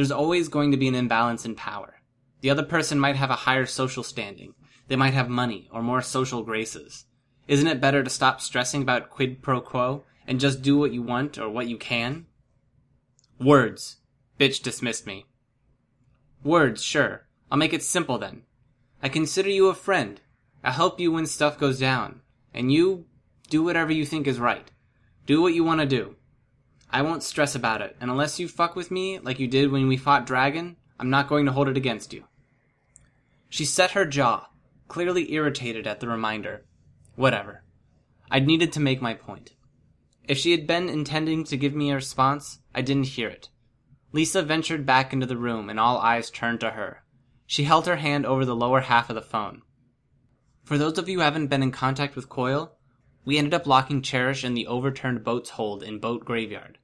There's 0.00 0.10
always 0.10 0.48
going 0.48 0.70
to 0.70 0.78
be 0.78 0.88
an 0.88 0.94
imbalance 0.94 1.44
in 1.44 1.54
power. 1.54 2.00
The 2.40 2.48
other 2.48 2.62
person 2.62 2.98
might 2.98 3.16
have 3.16 3.28
a 3.28 3.34
higher 3.44 3.66
social 3.66 4.02
standing. 4.02 4.54
They 4.88 4.96
might 4.96 5.12
have 5.12 5.28
money 5.28 5.68
or 5.70 5.82
more 5.82 6.00
social 6.00 6.42
graces. 6.42 7.04
Isn't 7.46 7.66
it 7.68 7.82
better 7.82 8.02
to 8.02 8.08
stop 8.08 8.40
stressing 8.40 8.80
about 8.80 9.10
quid 9.10 9.42
pro 9.42 9.60
quo 9.60 10.04
and 10.26 10.40
just 10.40 10.62
do 10.62 10.78
what 10.78 10.94
you 10.94 11.02
want 11.02 11.36
or 11.36 11.50
what 11.50 11.68
you 11.68 11.76
can? 11.76 12.24
Words. 13.38 13.98
Bitch 14.38 14.62
dismissed 14.62 15.06
me. 15.06 15.26
Words, 16.42 16.82
sure. 16.82 17.26
I'll 17.52 17.58
make 17.58 17.74
it 17.74 17.82
simple 17.82 18.16
then. 18.16 18.44
I 19.02 19.10
consider 19.10 19.50
you 19.50 19.66
a 19.66 19.74
friend. 19.74 20.18
I'll 20.64 20.72
help 20.72 20.98
you 20.98 21.12
when 21.12 21.26
stuff 21.26 21.58
goes 21.58 21.78
down. 21.78 22.22
And 22.54 22.72
you 22.72 23.04
do 23.50 23.62
whatever 23.62 23.92
you 23.92 24.06
think 24.06 24.26
is 24.26 24.40
right. 24.40 24.70
Do 25.26 25.42
what 25.42 25.52
you 25.52 25.62
want 25.62 25.82
to 25.82 25.86
do. 25.86 26.16
I 26.92 27.02
won't 27.02 27.22
stress 27.22 27.54
about 27.54 27.82
it, 27.82 27.96
and 28.00 28.10
unless 28.10 28.40
you 28.40 28.48
fuck 28.48 28.74
with 28.74 28.90
me 28.90 29.18
like 29.20 29.38
you 29.38 29.46
did 29.46 29.70
when 29.70 29.86
we 29.86 29.96
fought 29.96 30.26
Dragon, 30.26 30.76
I'm 30.98 31.10
not 31.10 31.28
going 31.28 31.46
to 31.46 31.52
hold 31.52 31.68
it 31.68 31.76
against 31.76 32.12
you. 32.12 32.24
She 33.48 33.64
set 33.64 33.92
her 33.92 34.04
jaw, 34.04 34.48
clearly 34.88 35.32
irritated 35.32 35.86
at 35.86 36.00
the 36.00 36.08
reminder. 36.08 36.64
Whatever. 37.14 37.62
I'd 38.30 38.46
needed 38.46 38.72
to 38.72 38.80
make 38.80 39.00
my 39.00 39.14
point. 39.14 39.52
If 40.26 40.38
she 40.38 40.50
had 40.50 40.66
been 40.66 40.88
intending 40.88 41.44
to 41.44 41.56
give 41.56 41.74
me 41.74 41.90
a 41.90 41.96
response, 41.96 42.60
I 42.74 42.82
didn't 42.82 43.08
hear 43.08 43.28
it. 43.28 43.48
Lisa 44.12 44.42
ventured 44.42 44.84
back 44.84 45.12
into 45.12 45.26
the 45.26 45.36
room 45.36 45.70
and 45.70 45.78
all 45.78 45.98
eyes 45.98 46.30
turned 46.30 46.60
to 46.60 46.70
her. 46.70 47.02
She 47.46 47.64
held 47.64 47.86
her 47.86 47.96
hand 47.96 48.26
over 48.26 48.44
the 48.44 48.54
lower 48.54 48.80
half 48.80 49.08
of 49.10 49.14
the 49.14 49.22
phone. 49.22 49.62
For 50.64 50.78
those 50.78 50.98
of 50.98 51.08
you 51.08 51.18
who 51.18 51.24
haven't 51.24 51.48
been 51.48 51.62
in 51.62 51.72
contact 51.72 52.14
with 52.14 52.28
Coil, 52.28 52.76
we 53.24 53.38
ended 53.38 53.54
up 53.54 53.66
locking 53.66 54.02
Cherish 54.02 54.44
in 54.44 54.54
the 54.54 54.66
overturned 54.66 55.24
boat's 55.24 55.50
hold 55.50 55.82
in 55.82 55.98
Boat 55.98 56.24
Graveyard. 56.24 56.78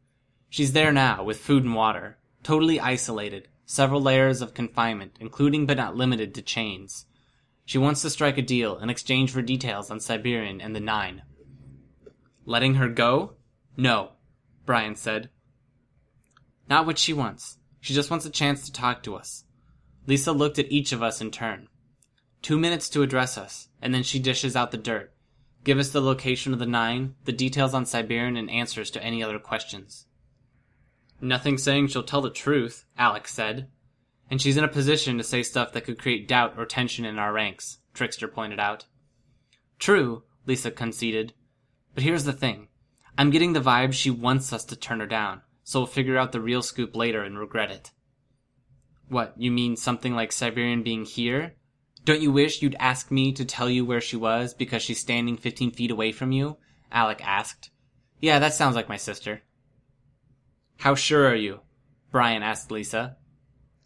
She's 0.56 0.72
there 0.72 0.90
now, 0.90 1.22
with 1.22 1.40
food 1.40 1.64
and 1.64 1.75
water, 1.75 2.16
totally 2.42 2.80
isolated, 2.80 3.48
several 3.66 4.00
layers 4.00 4.40
of 4.40 4.54
confinement, 4.54 5.18
including 5.20 5.66
but 5.66 5.76
not 5.76 5.96
limited 5.96 6.34
to 6.34 6.40
chains. 6.40 7.04
She 7.66 7.76
wants 7.76 8.00
to 8.00 8.08
strike 8.08 8.38
a 8.38 8.40
deal 8.40 8.78
in 8.78 8.88
exchange 8.88 9.32
for 9.32 9.42
details 9.42 9.90
on 9.90 10.00
Siberian 10.00 10.62
and 10.62 10.75
the 10.75 10.80
Nine. 10.80 11.25
Letting 12.46 12.76
her 12.76 12.88
go? 12.88 13.34
No, 13.76 14.12
Brian 14.64 14.96
said. 14.96 15.28
Not 16.70 16.86
what 16.86 16.96
she 16.96 17.12
wants. 17.12 17.58
She 17.80 17.92
just 17.92 18.10
wants 18.10 18.25
a 18.25 18.30
chance 18.30 18.64
to 18.64 18.72
talk 18.72 19.02
to 19.02 19.14
us. 19.14 19.44
Lisa 20.06 20.32
looked 20.32 20.58
at 20.58 20.72
each 20.72 20.90
of 20.90 21.02
us 21.02 21.20
in 21.20 21.30
turn. 21.30 21.68
Two 22.40 22.58
minutes 22.58 22.88
to 22.88 23.02
address 23.02 23.36
us, 23.36 23.68
and 23.82 23.94
then 23.94 24.02
she 24.02 24.18
dishes 24.18 24.56
out 24.56 24.70
the 24.70 24.78
dirt. 24.78 25.12
Give 25.64 25.78
us 25.78 25.90
the 25.90 26.00
location 26.00 26.54
of 26.54 26.58
the 26.58 26.64
nine, 26.64 27.14
the 27.26 27.32
details 27.32 27.75
on 27.75 27.84
Siberian, 27.84 28.38
and 28.38 28.48
answers 28.48 28.90
to 28.92 29.04
any 29.04 29.22
other 29.22 29.38
questions. 29.38 30.06
Nothing 31.20 31.58
saying 31.58 31.88
she'll 31.88 32.02
tell 32.02 32.20
the 32.20 32.30
truth, 32.30 32.85
Alec 32.99 33.26
said. 33.28 33.68
And 34.30 34.40
she's 34.40 34.56
in 34.56 34.64
a 34.64 34.68
position 34.68 35.18
to 35.18 35.25
say 35.25 35.42
stuff 35.42 35.73
that 35.73 35.85
could 35.85 35.99
create 35.99 36.28
doubt 36.28 36.54
or 36.56 36.66
tension 36.66 37.04
in 37.04 37.18
our 37.18 37.32
ranks, 37.32 37.78
Trickster 37.94 38.28
pointed 38.28 38.61
out. 38.61 38.87
True, 39.78 40.25
Lisa 40.46 40.70
conceded. 40.70 41.32
But 41.94 42.02
here's 42.02 42.25
the 42.25 42.32
thing. 42.32 42.68
I'm 43.16 43.30
getting 43.30 43.52
the 43.52 43.61
vibe 43.61 43.94
she 43.94 44.11
wants 44.11 44.52
us 44.52 44.64
to 44.66 44.76
turn 44.76 45.00
her 45.00 45.06
down, 45.06 45.42
so 45.64 45.80
we'll 45.80 45.87
figure 45.87 46.18
out 46.18 46.32
the 46.32 46.40
real 46.40 46.62
scoop 46.62 46.94
later 46.94 47.23
and 47.23 47.38
regret 47.38 47.70
it. 47.70 47.92
What, 49.08 49.35
you 49.37 49.50
mean 49.50 49.76
something 49.76 50.14
like 50.14 50.32
Siberian 50.32 50.82
being 50.82 51.04
here? 51.04 51.54
Don't 52.04 52.20
you 52.20 52.30
wish 52.30 52.61
you'd 52.61 52.76
ask 52.78 53.11
me 53.11 53.32
to 53.32 53.44
tell 53.44 53.70
you 53.70 53.85
where 53.85 54.00
she 54.00 54.16
was 54.16 54.52
because 54.54 54.82
she's 54.82 55.00
standing 55.00 55.37
15 55.37 55.70
feet 55.70 55.90
away 55.90 56.12
from 56.12 56.32
you? 56.32 56.56
Alec 56.92 57.20
asked. 57.25 57.70
Yeah, 58.20 58.38
that 58.38 58.54
sounds 58.54 58.76
like 58.76 58.88
my 58.88 58.96
sister. 58.96 59.42
How 60.78 60.95
sure 60.95 61.28
are 61.28 61.35
you? 61.35 61.61
Brian 62.11 62.42
asked 62.42 62.71
Lisa. 62.71 63.16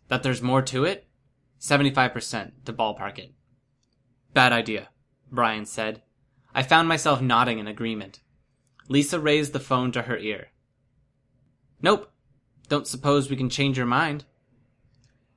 That 0.09 0.23
there's 0.23 0.42
more 0.42 0.62
to 0.62 0.85
it? 0.85 1.06
75% 1.61 2.52
to 2.64 2.73
ballpark 2.73 3.18
it. 3.18 3.35
Bad 4.32 4.52
idea, 4.52 4.88
Brian 5.30 5.66
said. 5.66 6.02
I 6.54 6.62
found 6.62 6.88
myself 6.88 7.20
nodding 7.20 7.59
in 7.59 7.68
agreement. 7.68 8.20
Lisa 8.88 9.20
raised 9.20 9.52
the 9.52 9.61
phone 9.61 9.92
to 9.92 10.02
her 10.02 10.18
ear. 10.18 10.49
Nope. 11.80 12.11
Don't 12.68 12.87
suppose 12.87 13.30
we 13.30 13.37
can 13.37 13.50
change 13.50 13.76
your 13.76 13.87
mind. 13.87 14.25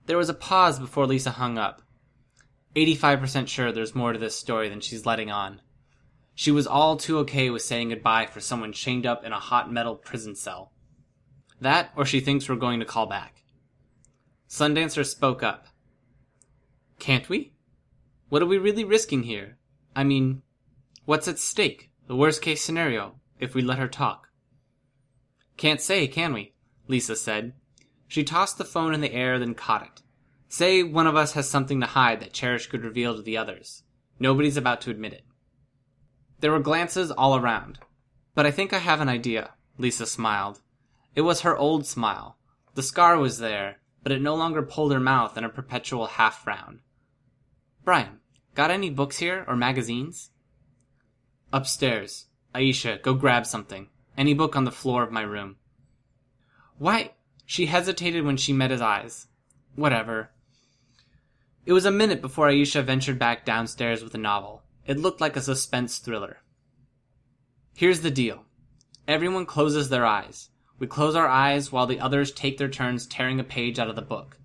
There 0.05 0.17
was 0.17 0.29
a 0.29 0.33
pause 0.33 0.79
before 0.79 1.07
Lisa 1.07 1.31
hung 1.31 1.57
up. 1.57 1.81
85% 2.75 3.47
sure 3.47 3.71
there's 3.71 3.95
more 3.95 4.13
to 4.13 4.19
this 4.19 4.35
story 4.35 4.69
than 4.69 4.81
she's 4.81 5.05
letting 5.05 5.31
on. 5.31 5.61
She 6.35 6.51
was 6.51 6.67
all 6.67 6.97
too 6.97 7.19
okay 7.19 7.49
with 7.49 7.61
saying 7.61 7.89
goodbye 7.89 8.25
for 8.25 8.39
someone 8.39 8.73
chained 8.73 9.05
up 9.05 9.23
in 9.23 9.31
a 9.31 9.39
hot 9.39 9.71
metal 9.71 9.95
prison 9.95 10.35
cell. 10.35 10.72
That, 11.63 11.91
or 11.95 12.05
she 12.05 12.19
thinks 12.19 12.49
we're 12.49 12.55
going 12.57 12.81
to 12.81 12.85
call 12.85 13.05
back. 13.05 13.43
Sundancer 14.49 15.05
spoke 15.05 15.41
up. 15.41 15.67
Can't 16.99 17.29
we? 17.29 17.53
What 18.27 18.41
are 18.41 18.47
we 18.47 18.57
really 18.57 18.83
risking 18.83 19.23
here? 19.23 19.57
I 19.95 20.03
mean, 20.03 20.41
what's 21.05 21.29
at 21.29 21.39
stake? 21.39 21.89
The 22.07 22.17
worst 22.17 22.41
case 22.41 22.61
scenario, 22.61 23.15
if 23.39 23.55
we 23.55 23.61
let 23.61 23.79
her 23.79 23.87
talk. 23.87 24.27
Can't 25.55 25.79
say, 25.79 26.05
can 26.05 26.33
we? 26.33 26.53
Lisa 26.89 27.15
said. 27.15 27.53
She 28.09 28.25
tossed 28.25 28.57
the 28.57 28.65
phone 28.65 28.93
in 28.93 28.99
the 28.99 29.13
air, 29.13 29.39
then 29.39 29.53
caught 29.53 29.83
it. 29.83 30.01
Say 30.49 30.83
one 30.83 31.07
of 31.07 31.15
us 31.15 31.31
has 31.31 31.49
something 31.49 31.79
to 31.79 31.87
hide 31.87 32.19
that 32.19 32.33
Cherish 32.33 32.67
could 32.67 32.83
reveal 32.83 33.15
to 33.15 33.21
the 33.21 33.37
others. 33.37 33.83
Nobody's 34.19 34.57
about 34.57 34.81
to 34.81 34.91
admit 34.91 35.13
it. 35.13 35.23
There 36.41 36.51
were 36.51 36.59
glances 36.59 37.09
all 37.09 37.37
around. 37.37 37.79
But 38.35 38.45
I 38.45 38.51
think 38.51 38.73
I 38.73 38.79
have 38.79 38.99
an 38.99 39.07
idea, 39.07 39.51
Lisa 39.77 40.05
smiled. 40.05 40.59
It 41.15 41.21
was 41.21 41.41
her 41.41 41.55
old 41.55 41.85
smile. 41.85 42.37
The 42.75 42.83
scar 42.83 43.17
was 43.17 43.37
there, 43.37 43.77
but 44.01 44.11
it 44.11 44.21
no 44.21 44.35
longer 44.35 44.61
pulled 44.61 44.91
her 44.91 44.99
mouth 44.99 45.37
in 45.37 45.43
a 45.43 45.49
perpetual 45.49 46.07
half 46.07 46.43
frown. 46.43 46.81
Brian, 47.83 48.19
got 48.55 48.71
any 48.71 48.89
books 48.89 49.17
here 49.17 49.45
or 49.47 49.55
magazines? 49.55 50.31
Upstairs. 51.51 52.25
Aisha, 52.55 53.01
go 53.01 53.13
grab 53.13 53.45
something. 53.45 53.89
Any 54.17 54.33
book 54.33 54.55
on 54.55 54.63
the 54.63 54.71
floor 54.71 55.03
of 55.03 55.11
my 55.11 55.21
room. 55.21 55.57
Why? 56.77 57.11
She 57.45 57.67
hesitated 57.67 58.23
when 58.25 58.37
she 58.37 58.53
met 58.53 58.71
his 58.71 58.81
eyes. 58.81 59.27
Whatever. 59.75 60.31
It 61.65 61.73
was 61.73 61.85
a 61.85 61.91
minute 61.91 62.21
before 62.21 62.47
Aisha 62.47 62.83
ventured 62.83 63.19
back 63.19 63.45
downstairs 63.45 64.03
with 64.03 64.13
a 64.15 64.19
novel. 64.19 64.63
It 64.85 64.99
looked 64.99 65.21
like 65.21 65.35
a 65.35 65.41
suspense 65.41 65.97
thriller. 65.99 66.37
Here's 67.75 68.01
the 68.01 68.11
deal. 68.11 68.45
Everyone 69.07 69.45
closes 69.45 69.89
their 69.89 70.05
eyes. 70.05 70.49
We 70.83 70.87
close 70.87 71.15
our 71.15 71.29
eyes 71.29 71.71
while 71.71 71.87
the 71.87 72.01
others 72.01 72.33
take 72.33 72.57
their 72.57 72.67
turns 72.67 73.07
tearing 73.07 73.39
a 73.39 73.43
page 73.45 73.79
out 73.79 73.87
of 73.87 73.95
the 73.95 74.01
book. 74.01 74.37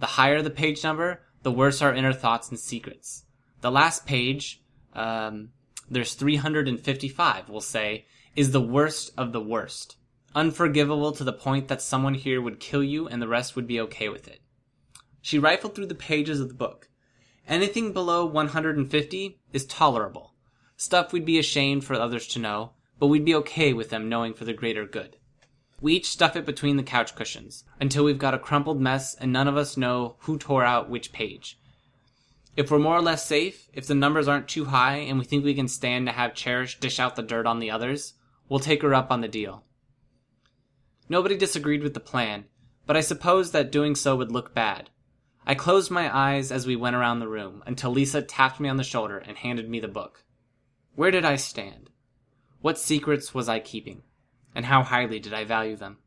The 0.00 0.06
higher 0.06 0.42
the 0.42 0.50
page 0.50 0.82
number, 0.82 1.22
the 1.44 1.52
worse 1.52 1.80
our 1.80 1.94
inner 1.94 2.12
thoughts 2.12 2.48
and 2.48 2.58
secrets. 2.58 3.26
The 3.60 3.70
last 3.70 4.04
page, 4.04 4.60
um, 4.94 5.50
there's 5.88 6.14
355, 6.14 7.48
we'll 7.48 7.60
say, 7.60 8.06
is 8.34 8.50
the 8.50 8.60
worst 8.60 9.12
of 9.16 9.30
the 9.30 9.40
worst. 9.40 9.94
Unforgivable 10.34 11.12
to 11.12 11.22
the 11.22 11.32
point 11.32 11.68
that 11.68 11.80
someone 11.80 12.14
here 12.14 12.42
would 12.42 12.58
kill 12.58 12.82
you 12.82 13.06
and 13.06 13.22
the 13.22 13.28
rest 13.28 13.54
would 13.54 13.68
be 13.68 13.80
okay 13.82 14.08
with 14.08 14.26
it. 14.26 14.40
She 15.22 15.38
rifled 15.38 15.76
through 15.76 15.86
the 15.86 15.94
pages 15.94 16.40
of 16.40 16.48
the 16.48 16.54
book. 16.54 16.88
Anything 17.46 17.92
below 17.92 18.26
150 18.26 19.38
is 19.52 19.64
tolerable. 19.64 20.34
Stuff 20.76 21.12
we'd 21.12 21.24
be 21.24 21.38
ashamed 21.38 21.84
for 21.84 21.94
others 21.94 22.26
to 22.26 22.40
know, 22.40 22.72
but 22.98 23.06
we'd 23.06 23.24
be 23.24 23.36
okay 23.36 23.72
with 23.72 23.90
them 23.90 24.08
knowing 24.08 24.34
for 24.34 24.44
the 24.44 24.52
greater 24.52 24.84
good. 24.84 25.18
We 25.80 25.94
each 25.94 26.08
stuff 26.08 26.36
it 26.36 26.46
between 26.46 26.76
the 26.76 26.82
couch 26.82 27.14
cushions 27.14 27.64
until 27.80 28.04
we've 28.04 28.18
got 28.18 28.34
a 28.34 28.38
crumpled 28.38 28.80
mess 28.80 29.14
and 29.14 29.32
none 29.32 29.48
of 29.48 29.56
us 29.56 29.76
know 29.76 30.16
who 30.20 30.38
tore 30.38 30.64
out 30.64 30.88
which 30.88 31.12
page. 31.12 31.58
If 32.56 32.70
we're 32.70 32.78
more 32.78 32.96
or 32.96 33.02
less 33.02 33.26
safe, 33.26 33.68
if 33.72 33.86
the 33.86 33.94
numbers 33.94 34.28
aren't 34.28 34.48
too 34.48 34.66
high 34.66 34.96
and 34.96 35.18
we 35.18 35.24
think 35.24 35.44
we 35.44 35.54
can 35.54 35.68
stand 35.68 36.06
to 36.06 36.12
have 36.12 36.34
Cherish 36.34 36.78
dish 36.78 37.00
out 37.00 37.16
the 37.16 37.22
dirt 37.22 37.46
on 37.46 37.58
the 37.58 37.70
others, 37.70 38.14
we'll 38.48 38.60
take 38.60 38.82
her 38.82 38.94
up 38.94 39.10
on 39.10 39.20
the 39.20 39.28
deal. 39.28 39.64
Nobody 41.08 41.36
disagreed 41.36 41.82
with 41.82 41.94
the 41.94 42.00
plan, 42.00 42.44
but 42.86 42.96
I 42.96 43.00
supposed 43.00 43.52
that 43.52 43.72
doing 43.72 43.94
so 43.94 44.16
would 44.16 44.30
look 44.30 44.54
bad. 44.54 44.90
I 45.46 45.54
closed 45.54 45.90
my 45.90 46.14
eyes 46.16 46.50
as 46.50 46.66
we 46.66 46.76
went 46.76 46.96
around 46.96 47.18
the 47.18 47.28
room 47.28 47.62
until 47.66 47.90
Lisa 47.90 48.22
tapped 48.22 48.60
me 48.60 48.68
on 48.68 48.76
the 48.78 48.84
shoulder 48.84 49.18
and 49.18 49.36
handed 49.36 49.68
me 49.68 49.80
the 49.80 49.88
book. 49.88 50.24
Where 50.94 51.10
did 51.10 51.24
I 51.24 51.36
stand? 51.36 51.90
What 52.60 52.78
secrets 52.78 53.34
was 53.34 53.48
I 53.48 53.58
keeping? 53.58 54.02
And 54.54 54.66
how 54.66 54.82
highly 54.82 55.18
did 55.18 55.34
I 55.34 55.44
value 55.44 55.76
them? 55.76 55.98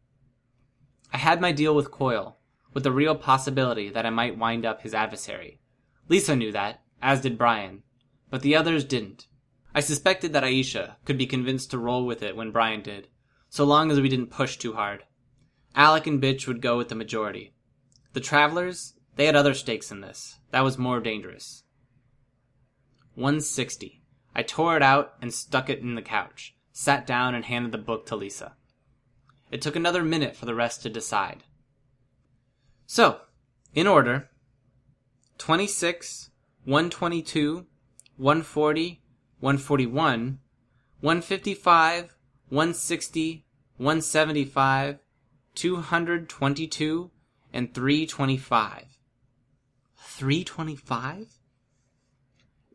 I 1.14 1.18
had 1.18 1.42
my 1.42 1.52
deal 1.52 1.76
with 1.76 1.92
Coil, 1.92 2.38
with 2.74 2.84
the 2.84 2.92
real 2.92 3.16
possibility 3.16 3.90
that 3.90 4.06
I 4.06 4.10
might 4.10 4.38
wind 4.38 4.66
up 4.66 4.82
his 4.82 4.94
adversary. 4.94 5.60
Lisa 6.10 6.36
knew 6.36 6.52
that, 6.52 6.82
as 7.02 7.22
did 7.22 7.38
Brian, 7.38 7.84
but 8.30 8.42
the 8.42 8.56
others 8.56 8.84
didn't. 8.84 9.28
I 9.74 9.80
suspected 9.80 10.34
that 10.34 10.44
Aisha 10.44 10.96
could 11.06 11.18
be 11.18 11.28
convinced 11.28 11.72
to 11.72 11.78
roll 11.78 12.06
with 12.06 12.24
it 12.24 12.36
when 12.36 12.52
Brian 12.52 12.82
did, 12.82 13.08
so 13.50 13.64
long 13.64 13.92
as 13.92 14.00
we 14.00 14.10
didn't 14.10 14.32
push 14.32 14.58
too 14.58 14.74
hard. 14.74 15.04
Alec 15.76 16.08
and 16.08 16.22
Bitch 16.22 16.48
would 16.48 16.62
go 16.62 16.78
with 16.78 16.90
the 16.90 16.96
majority. 16.96 17.54
The 18.14 18.20
travelers, 18.20 18.94
they 19.16 19.26
had 19.26 19.36
other 19.36 19.54
stakes 19.54 19.92
in 19.92 20.02
this. 20.02 20.40
That 20.52 20.64
was 20.64 20.78
more 20.78 21.00
dangerous. 21.00 21.64
160. 23.16 24.02
I 24.36 24.44
tore 24.44 24.76
it 24.78 24.84
out 24.84 25.14
and 25.22 25.34
stuck 25.34 25.70
it 25.70 25.80
in 25.80 25.96
the 25.96 26.02
couch, 26.02 26.56
sat 26.78 27.08
down 27.08 27.34
and 27.34 27.46
handed 27.46 27.72
the 27.72 27.78
book 27.80 28.06
to 28.06 28.16
Lisa. 28.16 28.54
It 29.50 29.64
took 29.64 29.76
another 29.76 30.04
minute 30.04 30.36
for 30.36 30.46
the 30.46 30.54
rest 30.54 30.84
to 30.84 30.92
decide. 30.92 31.44
So, 32.86 33.22
in 33.74 33.88
order 33.88 34.30
26, 35.40 36.30
122, 36.66 37.66
140, 38.18 39.02
141, 39.40 40.40
155, 41.02 42.16
160, 42.50 43.46
175, 43.78 45.00
222, 45.56 47.12
and 47.54 47.74
325. 47.74 48.84
325? 49.96 51.28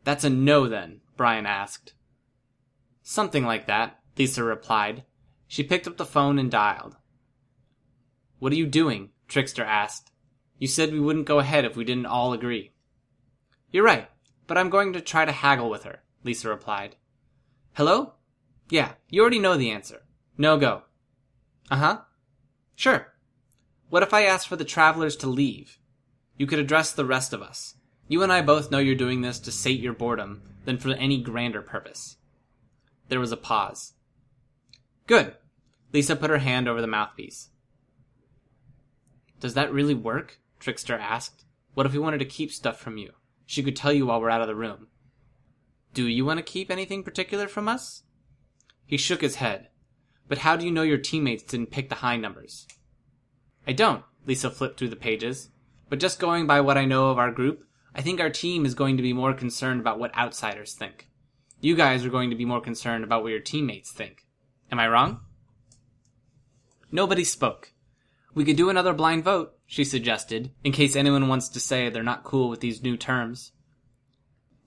That's 0.03 0.25
a 0.25 0.29
no 0.29 0.67
then, 0.67 0.99
Brian 1.15 1.45
asked. 1.45 1.93
Something 3.03 3.43
like 3.43 3.67
that, 3.67 3.99
Lisa 4.17 4.43
replied. 4.43 5.03
She 5.47 5.61
picked 5.61 5.87
up 5.87 5.97
the 5.97 6.05
phone 6.05 6.39
and 6.39 6.49
dialed. 6.49 6.95
What 8.39 8.53
are 8.53 8.57
you 8.57 8.65
doing? 8.65 9.09
Trickster 9.27 9.63
asked. 9.63 10.11
You 10.57 10.67
said 10.67 10.91
we 10.91 10.99
wouldn't 10.99 11.25
go 11.25 11.39
ahead 11.39 11.65
if 11.65 11.75
we 11.75 11.83
didn't 11.83 12.05
all 12.05 12.33
agree. 12.33 12.71
You're 13.71 13.83
right, 13.83 14.09
but 14.47 14.57
I'm 14.57 14.69
going 14.69 14.93
to 14.93 15.01
try 15.01 15.25
to 15.25 15.31
haggle 15.31 15.69
with 15.69 15.83
her, 15.83 16.01
Lisa 16.23 16.47
replied. 16.47 16.95
Hello? 17.73 18.13
Yeah, 18.69 18.93
you 19.09 19.21
already 19.21 19.39
know 19.39 19.57
the 19.57 19.71
answer. 19.71 20.03
No 20.37 20.57
go. 20.57 20.83
Uh 21.69 21.75
huh. 21.75 21.97
Sure. 22.75 23.13
What 23.89 24.03
if 24.03 24.13
I 24.13 24.23
asked 24.23 24.47
for 24.47 24.55
the 24.55 24.65
travelers 24.65 25.15
to 25.17 25.27
leave? 25.27 25.77
You 26.37 26.47
could 26.47 26.59
address 26.59 26.93
the 26.93 27.05
rest 27.05 27.33
of 27.33 27.41
us. 27.41 27.75
You 28.07 28.23
and 28.23 28.31
I 28.31 28.41
both 28.41 28.71
know 28.71 28.79
you're 28.79 28.95
doing 28.95 29.21
this 29.21 29.39
to 29.39 29.51
sate 29.51 29.79
your 29.79 29.93
boredom 29.93 30.41
than 30.65 30.77
for 30.77 30.89
any 30.89 31.21
grander 31.21 31.61
purpose. 31.61 32.17
There 33.09 33.19
was 33.19 33.31
a 33.31 33.37
pause. 33.37 33.93
Good. 35.07 35.35
Lisa 35.91 36.15
put 36.15 36.29
her 36.29 36.39
hand 36.39 36.67
over 36.67 36.81
the 36.81 36.87
mouthpiece. 36.87 37.49
Does 39.39 39.53
that 39.53 39.73
really 39.73 39.93
work? 39.93 40.39
Trickster 40.59 40.97
asked. 40.97 41.45
What 41.73 41.85
if 41.85 41.93
we 41.93 41.99
wanted 41.99 42.19
to 42.19 42.25
keep 42.25 42.51
stuff 42.51 42.79
from 42.79 42.97
you? 42.97 43.11
She 43.45 43.61
could 43.61 43.75
tell 43.75 43.91
you 43.91 44.05
while 44.05 44.21
we're 44.21 44.29
out 44.29 44.41
of 44.41 44.47
the 44.47 44.55
room. 44.55 44.87
Do 45.93 46.07
you 46.07 46.25
want 46.25 46.37
to 46.37 46.43
keep 46.43 46.71
anything 46.71 47.03
particular 47.03 47.47
from 47.47 47.67
us? 47.67 48.03
He 48.85 48.97
shook 48.97 49.21
his 49.21 49.35
head. 49.35 49.67
But 50.27 50.39
how 50.39 50.55
do 50.55 50.65
you 50.65 50.71
know 50.71 50.81
your 50.81 50.97
teammates 50.97 51.43
didn't 51.43 51.71
pick 51.71 51.89
the 51.89 51.95
high 51.95 52.17
numbers? 52.17 52.67
I 53.67 53.73
don't, 53.73 54.03
Lisa 54.25 54.49
flipped 54.49 54.79
through 54.79 54.89
the 54.89 54.95
pages. 54.95 55.49
But 55.89 55.99
just 55.99 56.19
going 56.19 56.47
by 56.47 56.61
what 56.61 56.77
I 56.77 56.85
know 56.85 57.09
of 57.09 57.19
our 57.19 57.31
group, 57.31 57.65
I 57.93 58.01
think 58.01 58.19
our 58.19 58.29
team 58.29 58.65
is 58.65 58.73
going 58.73 58.97
to 58.97 59.03
be 59.03 59.13
more 59.13 59.33
concerned 59.33 59.79
about 59.79 59.99
what 59.99 60.17
outsiders 60.17 60.73
think. 60.73 61.07
You 61.63 61.77
guys 61.77 62.03
are 62.03 62.09
going 62.09 62.29
to 62.29 62.35
be 62.35 62.43
more 62.43 62.59
concerned 62.59 63.05
about 63.05 63.23
what 63.23 63.31
your 63.31 63.39
teammates 63.39 63.89
think. 63.89 64.25
Am 64.69 64.79
I 64.79 64.87
wrong? 64.89 65.21
Nobody 66.91 67.23
spoke. 67.23 67.71
We 68.35 68.43
could 68.43 68.57
do 68.57 68.69
another 68.69 68.91
blind 68.91 69.23
vote, 69.23 69.53
she 69.65 69.85
suggested, 69.85 70.51
in 70.65 70.73
case 70.73 70.97
anyone 70.97 71.29
wants 71.29 71.47
to 71.47 71.61
say 71.61 71.87
they're 71.87 72.03
not 72.03 72.25
cool 72.25 72.49
with 72.49 72.59
these 72.59 72.83
new 72.83 72.97
terms. 72.97 73.53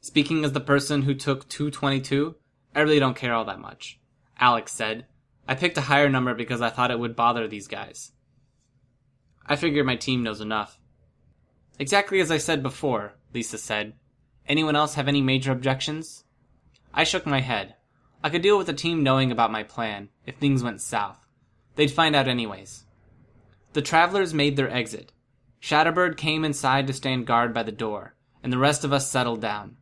Speaking 0.01 0.43
as 0.43 0.53
the 0.53 0.61
person 0.61 1.03
who 1.03 1.13
took 1.15 1.47
222, 1.51 2.35
I 2.75 2.81
really 2.81 2.99
don't 2.99 3.15
care 3.15 3.35
all 3.35 3.45
that 3.45 3.61
much. 3.61 4.01
Alec 4.41 4.67
said. 4.67 5.05
I 5.47 5.55
picked 5.55 5.77
a 5.77 5.83
higher 5.83 6.09
number 6.09 6.33
because 6.33 6.63
I 6.63 6.71
thought 6.71 6.91
it 6.91 6.99
would 6.99 7.15
bother 7.15 7.47
these 7.47 7.69
guys. 7.69 8.13
I 9.45 9.57
figure 9.57 9.85
my 9.85 9.97
team 9.97 10.23
knows 10.23 10.41
enough. 10.41 10.81
Exactly 11.79 12.21
as 12.21 12.31
I 12.31 12.39
said 12.39 12.63
before, 12.63 13.13
Lisa 13.35 13.59
said. 13.59 13.93
Anyone 14.49 14.77
else 14.77 14.95
have 14.95 15.09
any 15.09 15.21
major 15.21 15.53
objections? 15.53 16.23
I 16.97 17.05
shook 17.05 17.27
my 17.27 17.41
head. 17.41 17.75
I 18.25 18.31
could 18.31 18.41
deal 18.41 18.57
with 18.57 18.67
the 18.67 18.73
team 18.73 19.03
knowing 19.03 19.31
about 19.31 19.53
my 19.53 19.63
plan, 19.63 20.09
if 20.25 20.37
things 20.37 20.63
went 20.63 20.81
south. 20.81 21.19
They'd 21.75 21.91
find 21.91 22.17
out 22.17 22.27
anyways. 22.27 22.87
The 23.75 23.83
travelers 23.83 24.33
made 24.33 24.57
their 24.57 24.71
exit. 24.71 25.13
Shatterbird 25.61 26.17
came 26.17 26.43
inside 26.43 26.87
to 26.87 26.95
stand 26.95 27.27
guard 27.27 27.53
by 27.53 27.63
the 27.63 27.71
door, 27.71 28.15
and 28.43 28.51
the 28.51 28.59
rest 28.59 28.83
of 28.83 28.93
us 28.95 29.11
settled 29.11 29.43
down. 29.43 29.77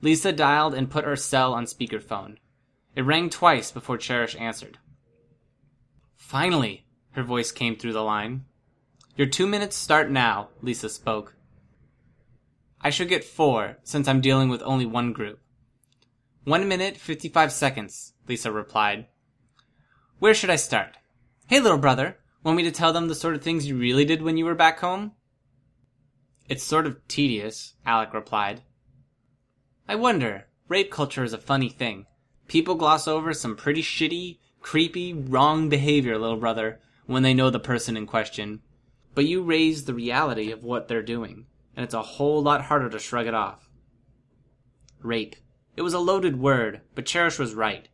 Lisa 0.00 0.32
dialed 0.32 0.72
and 0.72 0.90
put 0.90 1.04
her 1.04 1.16
cell 1.16 1.52
on 1.52 1.66
speakerphone. 1.66 2.38
It 2.96 3.02
rang 3.02 3.28
twice 3.28 3.70
before 3.70 3.98
Cherish 3.98 4.34
answered. 4.36 4.78
Finally, 6.16 6.86
her 7.12 7.22
voice 7.22 7.52
came 7.52 7.76
through 7.76 7.92
the 7.92 8.02
line. 8.02 8.46
Your 9.16 9.26
two 9.26 9.46
minutes 9.46 9.76
start 9.76 10.10
now, 10.10 10.48
Lisa 10.62 10.88
spoke. 10.88 11.36
I 12.80 12.90
should 12.90 13.08
get 13.08 13.24
four, 13.24 13.78
since 13.82 14.08
I'm 14.08 14.20
dealing 14.22 14.48
with 14.48 14.62
only 14.62 14.86
one 14.86 15.12
group. 15.12 15.40
One 16.44 16.68
minute, 16.68 16.98
fifty-five 16.98 17.50
seconds, 17.52 18.12
Lisa 18.28 18.52
replied. 18.52 19.06
Where 20.18 20.34
should 20.34 20.50
I 20.50 20.56
start? 20.56 20.98
Hey, 21.46 21.58
little 21.58 21.78
brother, 21.78 22.18
want 22.42 22.58
me 22.58 22.62
to 22.64 22.70
tell 22.70 22.92
them 22.92 23.08
the 23.08 23.14
sort 23.14 23.34
of 23.34 23.40
things 23.42 23.66
you 23.66 23.78
really 23.78 24.04
did 24.04 24.20
when 24.20 24.36
you 24.36 24.44
were 24.44 24.54
back 24.54 24.80
home? 24.80 25.12
It's 26.46 26.62
sort 26.62 26.86
of 26.86 27.08
tedious, 27.08 27.72
Alec 27.86 28.12
replied. 28.12 28.60
I 29.88 29.94
wonder. 29.94 30.46
Rape 30.68 30.90
culture 30.90 31.24
is 31.24 31.32
a 31.32 31.38
funny 31.38 31.70
thing. 31.70 32.04
People 32.46 32.74
gloss 32.74 33.08
over 33.08 33.32
some 33.32 33.56
pretty 33.56 33.82
shitty, 33.82 34.38
creepy, 34.60 35.14
wrong 35.14 35.70
behavior, 35.70 36.18
little 36.18 36.36
brother, 36.36 36.78
when 37.06 37.22
they 37.22 37.32
know 37.32 37.48
the 37.48 37.58
person 37.58 37.96
in 37.96 38.06
question. 38.06 38.60
But 39.14 39.24
you 39.24 39.42
raise 39.42 39.84
the 39.84 39.94
reality 39.94 40.50
of 40.50 40.62
what 40.62 40.88
they're 40.88 41.02
doing, 41.02 41.46
and 41.74 41.84
it's 41.84 41.94
a 41.94 42.02
whole 42.02 42.42
lot 42.42 42.66
harder 42.66 42.90
to 42.90 42.98
shrug 42.98 43.26
it 43.26 43.34
off. 43.34 43.66
Rape. 45.00 45.36
It 45.76 45.82
was 45.82 45.94
a 45.94 45.98
loaded 45.98 46.38
word, 46.38 46.80
but 46.94 47.06
Cherish 47.06 47.38
was 47.38 47.54
right. 47.54 47.88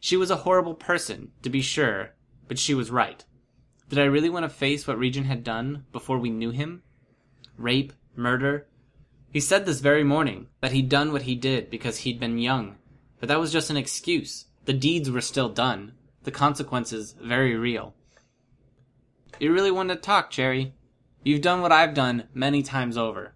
She 0.00 0.16
was 0.16 0.30
a 0.30 0.36
horrible 0.36 0.74
person, 0.74 1.32
to 1.42 1.50
be 1.50 1.60
sure, 1.60 2.14
but 2.46 2.58
she 2.58 2.74
was 2.74 2.90
right. 2.90 3.24
Did 3.88 3.98
I 3.98 4.04
really 4.04 4.28
want 4.30 4.44
to 4.44 4.50
face 4.50 4.86
what 4.86 4.98
Regent 4.98 5.26
had 5.26 5.42
done 5.42 5.84
before 5.92 6.18
we 6.18 6.30
knew 6.30 6.50
him? 6.50 6.82
Rape, 7.56 7.92
murder. 8.14 8.66
He 9.32 9.40
said 9.40 9.66
this 9.66 9.80
very 9.80 10.04
morning 10.04 10.46
that 10.60 10.72
he'd 10.72 10.88
done 10.88 11.12
what 11.12 11.22
he 11.22 11.34
did 11.34 11.70
because 11.70 11.98
he'd 11.98 12.20
been 12.20 12.38
young, 12.38 12.76
but 13.18 13.28
that 13.28 13.40
was 13.40 13.52
just 13.52 13.70
an 13.70 13.76
excuse. 13.76 14.46
The 14.66 14.72
deeds 14.72 15.10
were 15.10 15.20
still 15.20 15.48
done, 15.48 15.94
the 16.22 16.30
consequences 16.30 17.16
very 17.20 17.56
real. 17.56 17.94
You 19.40 19.52
really 19.52 19.70
want 19.70 19.88
to 19.88 19.96
talk, 19.96 20.30
Cherry? 20.30 20.74
You've 21.24 21.42
done 21.42 21.60
what 21.60 21.72
I've 21.72 21.94
done 21.94 22.28
many 22.34 22.62
times 22.62 22.96
over. 22.96 23.32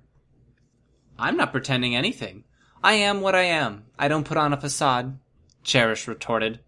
I'm 1.19 1.37
not 1.37 1.53
pretending 1.53 1.97
anything. 1.97 2.45
I 2.85 2.95
am 2.95 3.21
what 3.21 3.37
I 3.37 3.43
am. 3.43 3.85
I 3.97 4.09
don't 4.09 4.27
put 4.27 4.37
on 4.37 4.53
a 4.53 4.61
facade, 4.61 5.17
Cherish 5.63 6.09
retorted. 6.09 6.59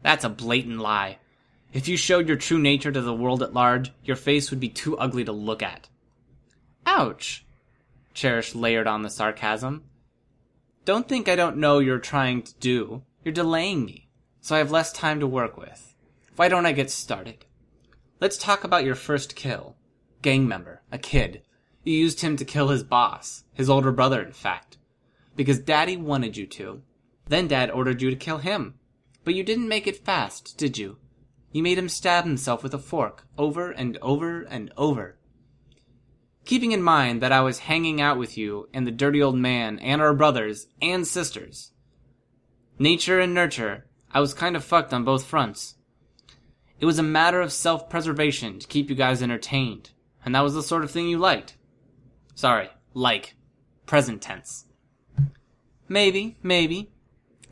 That's 0.00 0.22
a 0.22 0.28
blatant 0.28 0.78
lie. 0.78 1.18
If 1.72 1.88
you 1.88 1.96
showed 1.96 2.28
your 2.28 2.36
true 2.36 2.58
nature 2.58 2.92
to 2.92 3.00
the 3.00 3.12
world 3.12 3.42
at 3.42 3.52
large, 3.52 3.92
your 4.04 4.14
face 4.14 4.50
would 4.50 4.60
be 4.60 4.68
too 4.68 4.96
ugly 4.96 5.24
to 5.24 5.32
look 5.32 5.60
at. 5.60 5.88
Ouch! 6.86 7.44
Cherish 8.12 8.54
layered 8.54 8.86
on 8.86 9.02
the 9.02 9.10
sarcasm. 9.10 9.82
Don't 10.84 11.08
think 11.08 11.28
I 11.28 11.34
don't 11.34 11.56
know 11.56 11.80
you're 11.80 11.98
trying 11.98 12.42
to 12.42 12.54
do. 12.60 13.02
You're 13.24 13.34
delaying 13.34 13.84
me, 13.84 14.08
so 14.40 14.54
I 14.54 14.58
have 14.58 14.70
less 14.70 14.92
time 14.92 15.18
to 15.18 15.26
work 15.26 15.56
with. 15.56 15.96
Why 16.36 16.48
don't 16.48 16.66
I 16.66 16.70
get 16.70 16.92
started? 16.92 17.44
Let's 18.20 18.38
talk 18.38 18.62
about 18.62 18.84
your 18.84 18.94
first 18.94 19.34
kill. 19.34 19.74
Gang 20.22 20.46
member, 20.46 20.82
a 20.92 20.98
kid. 20.98 21.42
You 21.82 21.94
used 21.94 22.20
him 22.20 22.36
to 22.36 22.44
kill 22.44 22.68
his 22.68 22.84
boss, 22.84 23.42
his 23.52 23.68
older 23.68 23.90
brother, 23.90 24.22
in 24.22 24.32
fact 24.32 24.78
because 25.36 25.58
Daddy 25.58 25.96
wanted 25.96 26.36
you 26.36 26.46
to. 26.46 26.82
Then 27.26 27.48
Dad 27.48 27.70
ordered 27.70 28.02
you 28.02 28.10
to 28.10 28.16
kill 28.16 28.38
him. 28.38 28.74
But 29.24 29.34
you 29.34 29.42
didn't 29.42 29.68
make 29.68 29.86
it 29.86 30.04
fast, 30.04 30.58
did 30.58 30.76
you? 30.76 30.98
You 31.52 31.62
made 31.62 31.78
him 31.78 31.88
stab 31.88 32.24
himself 32.24 32.62
with 32.62 32.74
a 32.74 32.78
fork, 32.78 33.26
over 33.38 33.70
and 33.70 33.96
over 34.02 34.42
and 34.42 34.72
over. 34.76 35.16
Keeping 36.44 36.72
in 36.72 36.82
mind 36.82 37.22
that 37.22 37.32
I 37.32 37.40
was 37.40 37.60
hanging 37.60 38.00
out 38.00 38.18
with 38.18 38.36
you 38.36 38.68
and 38.74 38.86
the 38.86 38.90
dirty 38.90 39.22
old 39.22 39.36
man 39.36 39.78
and 39.78 40.02
our 40.02 40.12
brothers 40.12 40.66
and 40.82 41.06
sisters. 41.06 41.72
Nature 42.78 43.20
and 43.20 43.32
nurture, 43.32 43.86
I 44.12 44.20
was 44.20 44.34
kind 44.34 44.56
of 44.56 44.64
fucked 44.64 44.92
on 44.92 45.04
both 45.04 45.24
fronts. 45.24 45.76
It 46.80 46.86
was 46.86 46.98
a 46.98 47.04
matter 47.04 47.40
of 47.40 47.52
self 47.52 47.88
preservation 47.88 48.58
to 48.58 48.66
keep 48.66 48.90
you 48.90 48.96
guys 48.96 49.22
entertained, 49.22 49.90
and 50.24 50.34
that 50.34 50.42
was 50.42 50.54
the 50.54 50.62
sort 50.62 50.84
of 50.84 50.90
thing 50.90 51.08
you 51.08 51.18
liked. 51.18 51.56
Sorry, 52.34 52.68
like. 52.92 53.36
Present 53.86 54.20
tense. 54.20 54.64
Maybe, 55.88 56.36
maybe. 56.42 56.90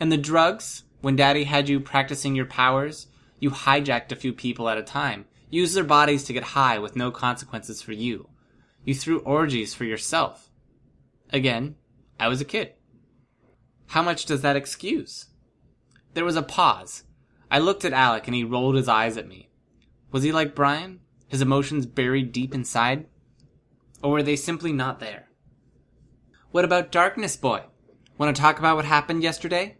And 0.00 0.10
the 0.10 0.16
drugs? 0.16 0.84
When 1.00 1.16
daddy 1.16 1.44
had 1.44 1.68
you 1.68 1.80
practicing 1.80 2.36
your 2.36 2.46
powers, 2.46 3.08
you 3.40 3.50
hijacked 3.50 4.12
a 4.12 4.16
few 4.16 4.32
people 4.32 4.68
at 4.68 4.78
a 4.78 4.82
time, 4.82 5.24
used 5.50 5.74
their 5.74 5.82
bodies 5.82 6.22
to 6.24 6.32
get 6.32 6.44
high 6.44 6.78
with 6.78 6.94
no 6.94 7.10
consequences 7.10 7.82
for 7.82 7.92
you. 7.92 8.28
You 8.84 8.94
threw 8.94 9.18
orgies 9.20 9.74
for 9.74 9.84
yourself. 9.84 10.48
Again, 11.30 11.74
I 12.20 12.28
was 12.28 12.40
a 12.40 12.44
kid. 12.44 12.74
How 13.88 14.02
much 14.02 14.26
does 14.26 14.42
that 14.42 14.56
excuse? 14.56 15.26
There 16.14 16.24
was 16.24 16.36
a 16.36 16.42
pause. 16.42 17.02
I 17.50 17.58
looked 17.58 17.84
at 17.84 17.92
Alec 17.92 18.28
and 18.28 18.34
he 18.34 18.44
rolled 18.44 18.76
his 18.76 18.88
eyes 18.88 19.16
at 19.16 19.28
me. 19.28 19.50
Was 20.12 20.22
he 20.22 20.30
like 20.30 20.54
Brian? 20.54 21.00
His 21.26 21.42
emotions 21.42 21.84
buried 21.84 22.32
deep 22.32 22.54
inside? 22.54 23.06
Or 24.02 24.12
were 24.12 24.22
they 24.22 24.36
simply 24.36 24.72
not 24.72 25.00
there? 25.00 25.28
What 26.50 26.64
about 26.64 26.92
Darkness 26.92 27.36
Boy? 27.36 27.62
Want 28.18 28.34
to 28.34 28.40
talk 28.40 28.58
about 28.58 28.76
what 28.76 28.84
happened 28.84 29.22
yesterday? 29.22 29.76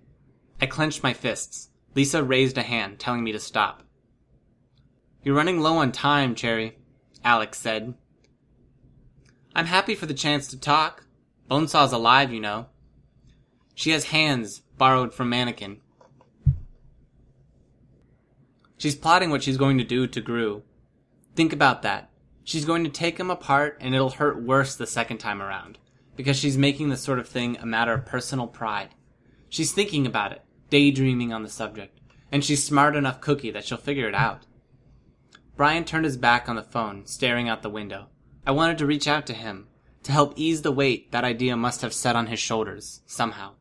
I 0.60 0.66
clenched 0.66 1.02
my 1.02 1.12
fists. 1.12 1.70
Lisa 1.94 2.22
raised 2.22 2.56
a 2.56 2.62
hand, 2.62 2.98
telling 2.98 3.22
me 3.22 3.32
to 3.32 3.38
stop. 3.38 3.82
You're 5.22 5.34
running 5.34 5.60
low 5.60 5.76
on 5.76 5.92
time, 5.92 6.34
Cherry, 6.34 6.78
Alec 7.24 7.54
said. 7.54 7.94
I'm 9.54 9.66
happy 9.66 9.94
for 9.94 10.06
the 10.06 10.14
chance 10.14 10.48
to 10.48 10.58
talk. 10.58 11.04
Bonesaw's 11.50 11.92
alive, 11.92 12.32
you 12.32 12.40
know. 12.40 12.66
She 13.74 13.90
has 13.90 14.04
hands 14.04 14.62
borrowed 14.78 15.12
from 15.12 15.28
Mannequin. 15.28 15.80
She's 18.78 18.96
plotting 18.96 19.30
what 19.30 19.42
she's 19.42 19.56
going 19.56 19.78
to 19.78 19.84
do 19.84 20.06
to 20.08 20.20
Grue. 20.20 20.62
Think 21.36 21.52
about 21.52 21.82
that. 21.82 22.10
She's 22.42 22.64
going 22.64 22.82
to 22.84 22.90
take 22.90 23.18
him 23.18 23.30
apart 23.30 23.78
and 23.80 23.94
it'll 23.94 24.10
hurt 24.10 24.42
worse 24.42 24.74
the 24.74 24.86
second 24.86 25.18
time 25.18 25.40
around. 25.40 25.78
Because 26.16 26.36
she's 26.36 26.58
making 26.58 26.88
this 26.88 27.02
sort 27.02 27.18
of 27.18 27.28
thing 27.28 27.56
a 27.58 27.66
matter 27.66 27.92
of 27.92 28.06
personal 28.06 28.46
pride. 28.46 28.90
She's 29.48 29.72
thinking 29.72 30.06
about 30.06 30.32
it, 30.32 30.42
daydreaming 30.70 31.32
on 31.32 31.42
the 31.42 31.48
subject, 31.48 32.00
and 32.30 32.44
she's 32.44 32.64
smart 32.64 32.96
enough 32.96 33.20
cookie 33.20 33.50
that 33.50 33.64
she'll 33.64 33.78
figure 33.78 34.08
it 34.08 34.14
out. 34.14 34.46
Brian 35.56 35.84
turned 35.84 36.04
his 36.04 36.16
back 36.16 36.48
on 36.48 36.56
the 36.56 36.62
phone, 36.62 37.06
staring 37.06 37.48
out 37.48 37.62
the 37.62 37.68
window. 37.68 38.08
I 38.46 38.52
wanted 38.52 38.78
to 38.78 38.86
reach 38.86 39.06
out 39.06 39.26
to 39.26 39.34
him, 39.34 39.68
to 40.02 40.12
help 40.12 40.32
ease 40.36 40.62
the 40.62 40.72
weight 40.72 41.12
that 41.12 41.24
idea 41.24 41.56
must 41.56 41.82
have 41.82 41.92
set 41.92 42.16
on 42.16 42.26
his 42.26 42.40
shoulders, 42.40 43.02
somehow. 43.06 43.52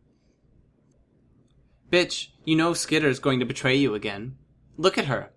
Bitch, 1.91 2.29
you 2.45 2.55
know 2.55 2.73
Skitter's 2.73 3.19
going 3.19 3.39
to 3.39 3.45
betray 3.45 3.75
you 3.75 3.93
again. 3.93 4.37
Look 4.77 4.97
at 4.97 5.05
her. 5.05 5.31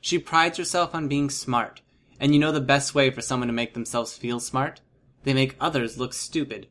She 0.00 0.18
prides 0.18 0.56
herself 0.56 0.94
on 0.94 1.08
being 1.08 1.30
smart, 1.30 1.82
and 2.20 2.32
you 2.32 2.38
know 2.38 2.52
the 2.52 2.60
best 2.60 2.94
way 2.94 3.10
for 3.10 3.20
someone 3.20 3.48
to 3.48 3.52
make 3.52 3.74
themselves 3.74 4.16
feel 4.16 4.38
smart? 4.38 4.80
They 5.26 5.34
make 5.34 5.56
others 5.60 5.98
look 5.98 6.12
stupid. 6.12 6.68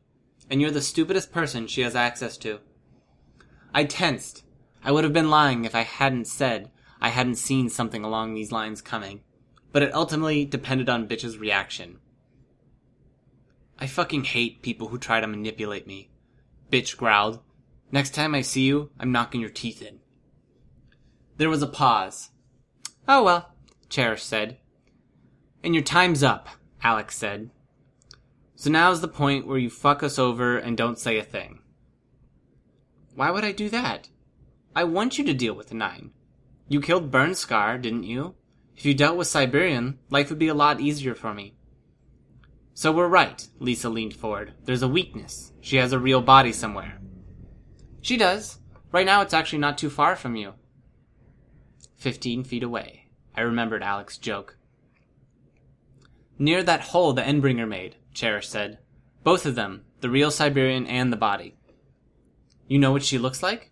And 0.48 0.62
you're 0.62 0.70
the 0.70 0.80
stupidest 0.80 1.30
person 1.30 1.66
she 1.66 1.82
has 1.82 1.94
access 1.94 2.38
to. 2.38 2.60
I 3.74 3.84
tensed. 3.84 4.44
I 4.82 4.92
would 4.92 5.04
have 5.04 5.12
been 5.12 5.28
lying 5.28 5.66
if 5.66 5.74
I 5.74 5.82
hadn't 5.82 6.26
said 6.26 6.70
I 6.98 7.10
hadn't 7.10 7.34
seen 7.34 7.68
something 7.68 8.02
along 8.02 8.32
these 8.32 8.52
lines 8.52 8.80
coming. 8.80 9.20
But 9.72 9.82
it 9.82 9.94
ultimately 9.94 10.46
depended 10.46 10.88
on 10.88 11.06
Bitch's 11.06 11.36
reaction. 11.36 11.98
I 13.78 13.86
fucking 13.86 14.24
hate 14.24 14.62
people 14.62 14.88
who 14.88 14.96
try 14.96 15.20
to 15.20 15.26
manipulate 15.26 15.86
me. 15.86 16.08
Bitch 16.72 16.96
growled. 16.96 17.40
Next 17.92 18.14
time 18.14 18.34
I 18.34 18.40
see 18.40 18.62
you, 18.62 18.90
I'm 18.98 19.12
knocking 19.12 19.42
your 19.42 19.50
teeth 19.50 19.82
in. 19.82 20.00
There 21.36 21.50
was 21.50 21.62
a 21.62 21.66
pause. 21.66 22.30
Oh 23.06 23.22
well, 23.22 23.52
Cherish 23.90 24.22
said. 24.22 24.56
And 25.62 25.74
your 25.74 25.84
time's 25.84 26.22
up, 26.22 26.48
Alec 26.82 27.12
said. 27.12 27.50
So 28.56 28.70
now's 28.70 29.00
the 29.00 29.08
point 29.08 29.46
where 29.46 29.58
you 29.58 29.70
fuck 29.70 30.02
us 30.02 30.18
over 30.18 30.56
and 30.56 30.76
don't 30.76 30.98
say 30.98 31.18
a 31.18 31.22
thing. 31.22 31.60
Why 33.14 33.30
would 33.30 33.44
I 33.44 33.52
do 33.52 33.68
that? 33.68 34.08
I 34.74 34.84
want 34.84 35.18
you 35.18 35.24
to 35.24 35.34
deal 35.34 35.54
with 35.54 35.68
the 35.68 35.74
Nine. 35.74 36.10
You 36.68 36.80
killed 36.80 37.12
Burnscar, 37.12 37.80
didn't 37.80 38.04
you? 38.04 38.34
If 38.74 38.84
you 38.84 38.94
dealt 38.94 39.16
with 39.16 39.26
Siberian, 39.26 39.98
life 40.10 40.30
would 40.30 40.38
be 40.38 40.48
a 40.48 40.54
lot 40.54 40.80
easier 40.80 41.14
for 41.14 41.32
me. 41.32 41.54
So 42.74 42.92
we're 42.92 43.08
right, 43.08 43.46
Lisa 43.58 43.88
leaned 43.88 44.14
forward. 44.14 44.52
There's 44.64 44.82
a 44.82 44.88
weakness. 44.88 45.52
She 45.60 45.76
has 45.76 45.92
a 45.92 45.98
real 45.98 46.20
body 46.20 46.52
somewhere. 46.52 46.98
She 48.02 48.16
does. 48.16 48.58
Right 48.92 49.06
now 49.06 49.22
it's 49.22 49.32
actually 49.34 49.60
not 49.60 49.78
too 49.78 49.90
far 49.90 50.16
from 50.16 50.36
you. 50.36 50.54
Fifteen 51.96 52.44
feet 52.44 52.62
away. 52.62 53.08
I 53.34 53.42
remembered 53.42 53.82
Alec's 53.82 54.18
joke. 54.18 54.56
Near 56.38 56.62
that 56.62 56.82
hole 56.82 57.14
the 57.14 57.22
Endbringer 57.22 57.66
made, 57.66 57.96
Cherish 58.16 58.48
said. 58.48 58.78
Both 59.22 59.44
of 59.44 59.54
them, 59.54 59.84
the 60.00 60.10
real 60.10 60.30
Siberian 60.30 60.86
and 60.86 61.12
the 61.12 61.16
body. 61.16 61.54
You 62.66 62.78
know 62.78 62.90
what 62.90 63.04
she 63.04 63.18
looks 63.18 63.42
like? 63.42 63.70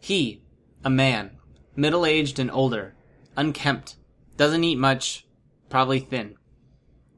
He, 0.00 0.44
a 0.84 0.88
man, 0.88 1.32
middle 1.74 2.06
aged 2.06 2.38
and 2.38 2.50
older, 2.50 2.94
unkempt, 3.36 3.96
doesn't 4.36 4.62
eat 4.62 4.78
much, 4.78 5.26
probably 5.68 5.98
thin. 5.98 6.36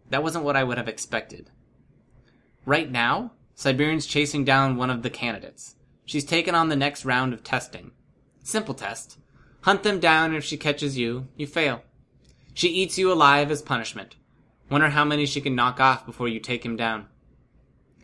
That 0.09 0.23
wasn't 0.23 0.45
what 0.45 0.57
I 0.57 0.65
would 0.65 0.79
have 0.79 0.89
expected. 0.89 1.51
Right 2.65 2.91
now, 2.91 3.33
Siberian's 3.55 4.07
chasing 4.07 4.45
down 4.45 4.77
one 4.77 4.89
of 4.89 5.03
the 5.03 5.11
candidates. 5.11 5.77
She's 6.07 6.25
taken 6.25 6.55
on 6.55 6.71
the 6.71 6.77
next 6.77 7.05
round 7.05 7.35
of 7.35 7.45
testing. 7.45 7.91
Simple 8.43 8.75
test. 8.75 9.19
Hunt 9.63 9.83
them 9.83 10.01
down, 10.01 10.31
and 10.31 10.37
if 10.37 10.45
she 10.45 10.57
catches 10.57 10.97
you, 10.97 11.29
you 11.37 11.47
fail. 11.47 11.83
She 12.55 12.69
eats 12.69 12.97
you 12.97 13.13
alive 13.13 13.51
as 13.51 13.61
punishment. 13.61 14.17
Wonder 14.71 14.91
how 14.91 15.05
many 15.05 15.27
she 15.27 15.41
can 15.41 15.55
knock 15.55 15.81
off 15.81 16.05
before 16.05 16.29
you 16.29 16.41
take 16.41 16.65
him 16.65 16.77
down. 16.77 17.07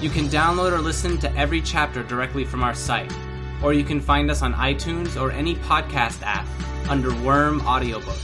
You 0.00 0.08
can 0.08 0.28
download 0.28 0.72
or 0.72 0.80
listen 0.80 1.18
to 1.18 1.30
every 1.36 1.60
chapter 1.60 2.02
directly 2.02 2.46
from 2.46 2.64
our 2.64 2.74
site, 2.74 3.12
or 3.62 3.72
you 3.72 3.84
can 3.84 4.00
find 4.00 4.30
us 4.30 4.42
on 4.42 4.54
iTunes 4.54 5.20
or 5.20 5.30
any 5.30 5.56
podcast 5.56 6.22
app 6.22 6.46
under 6.88 7.14
Worm 7.22 7.60
Audiobook. 7.62 8.18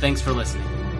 Thanks 0.00 0.20
for 0.20 0.32
listening. 0.32 0.91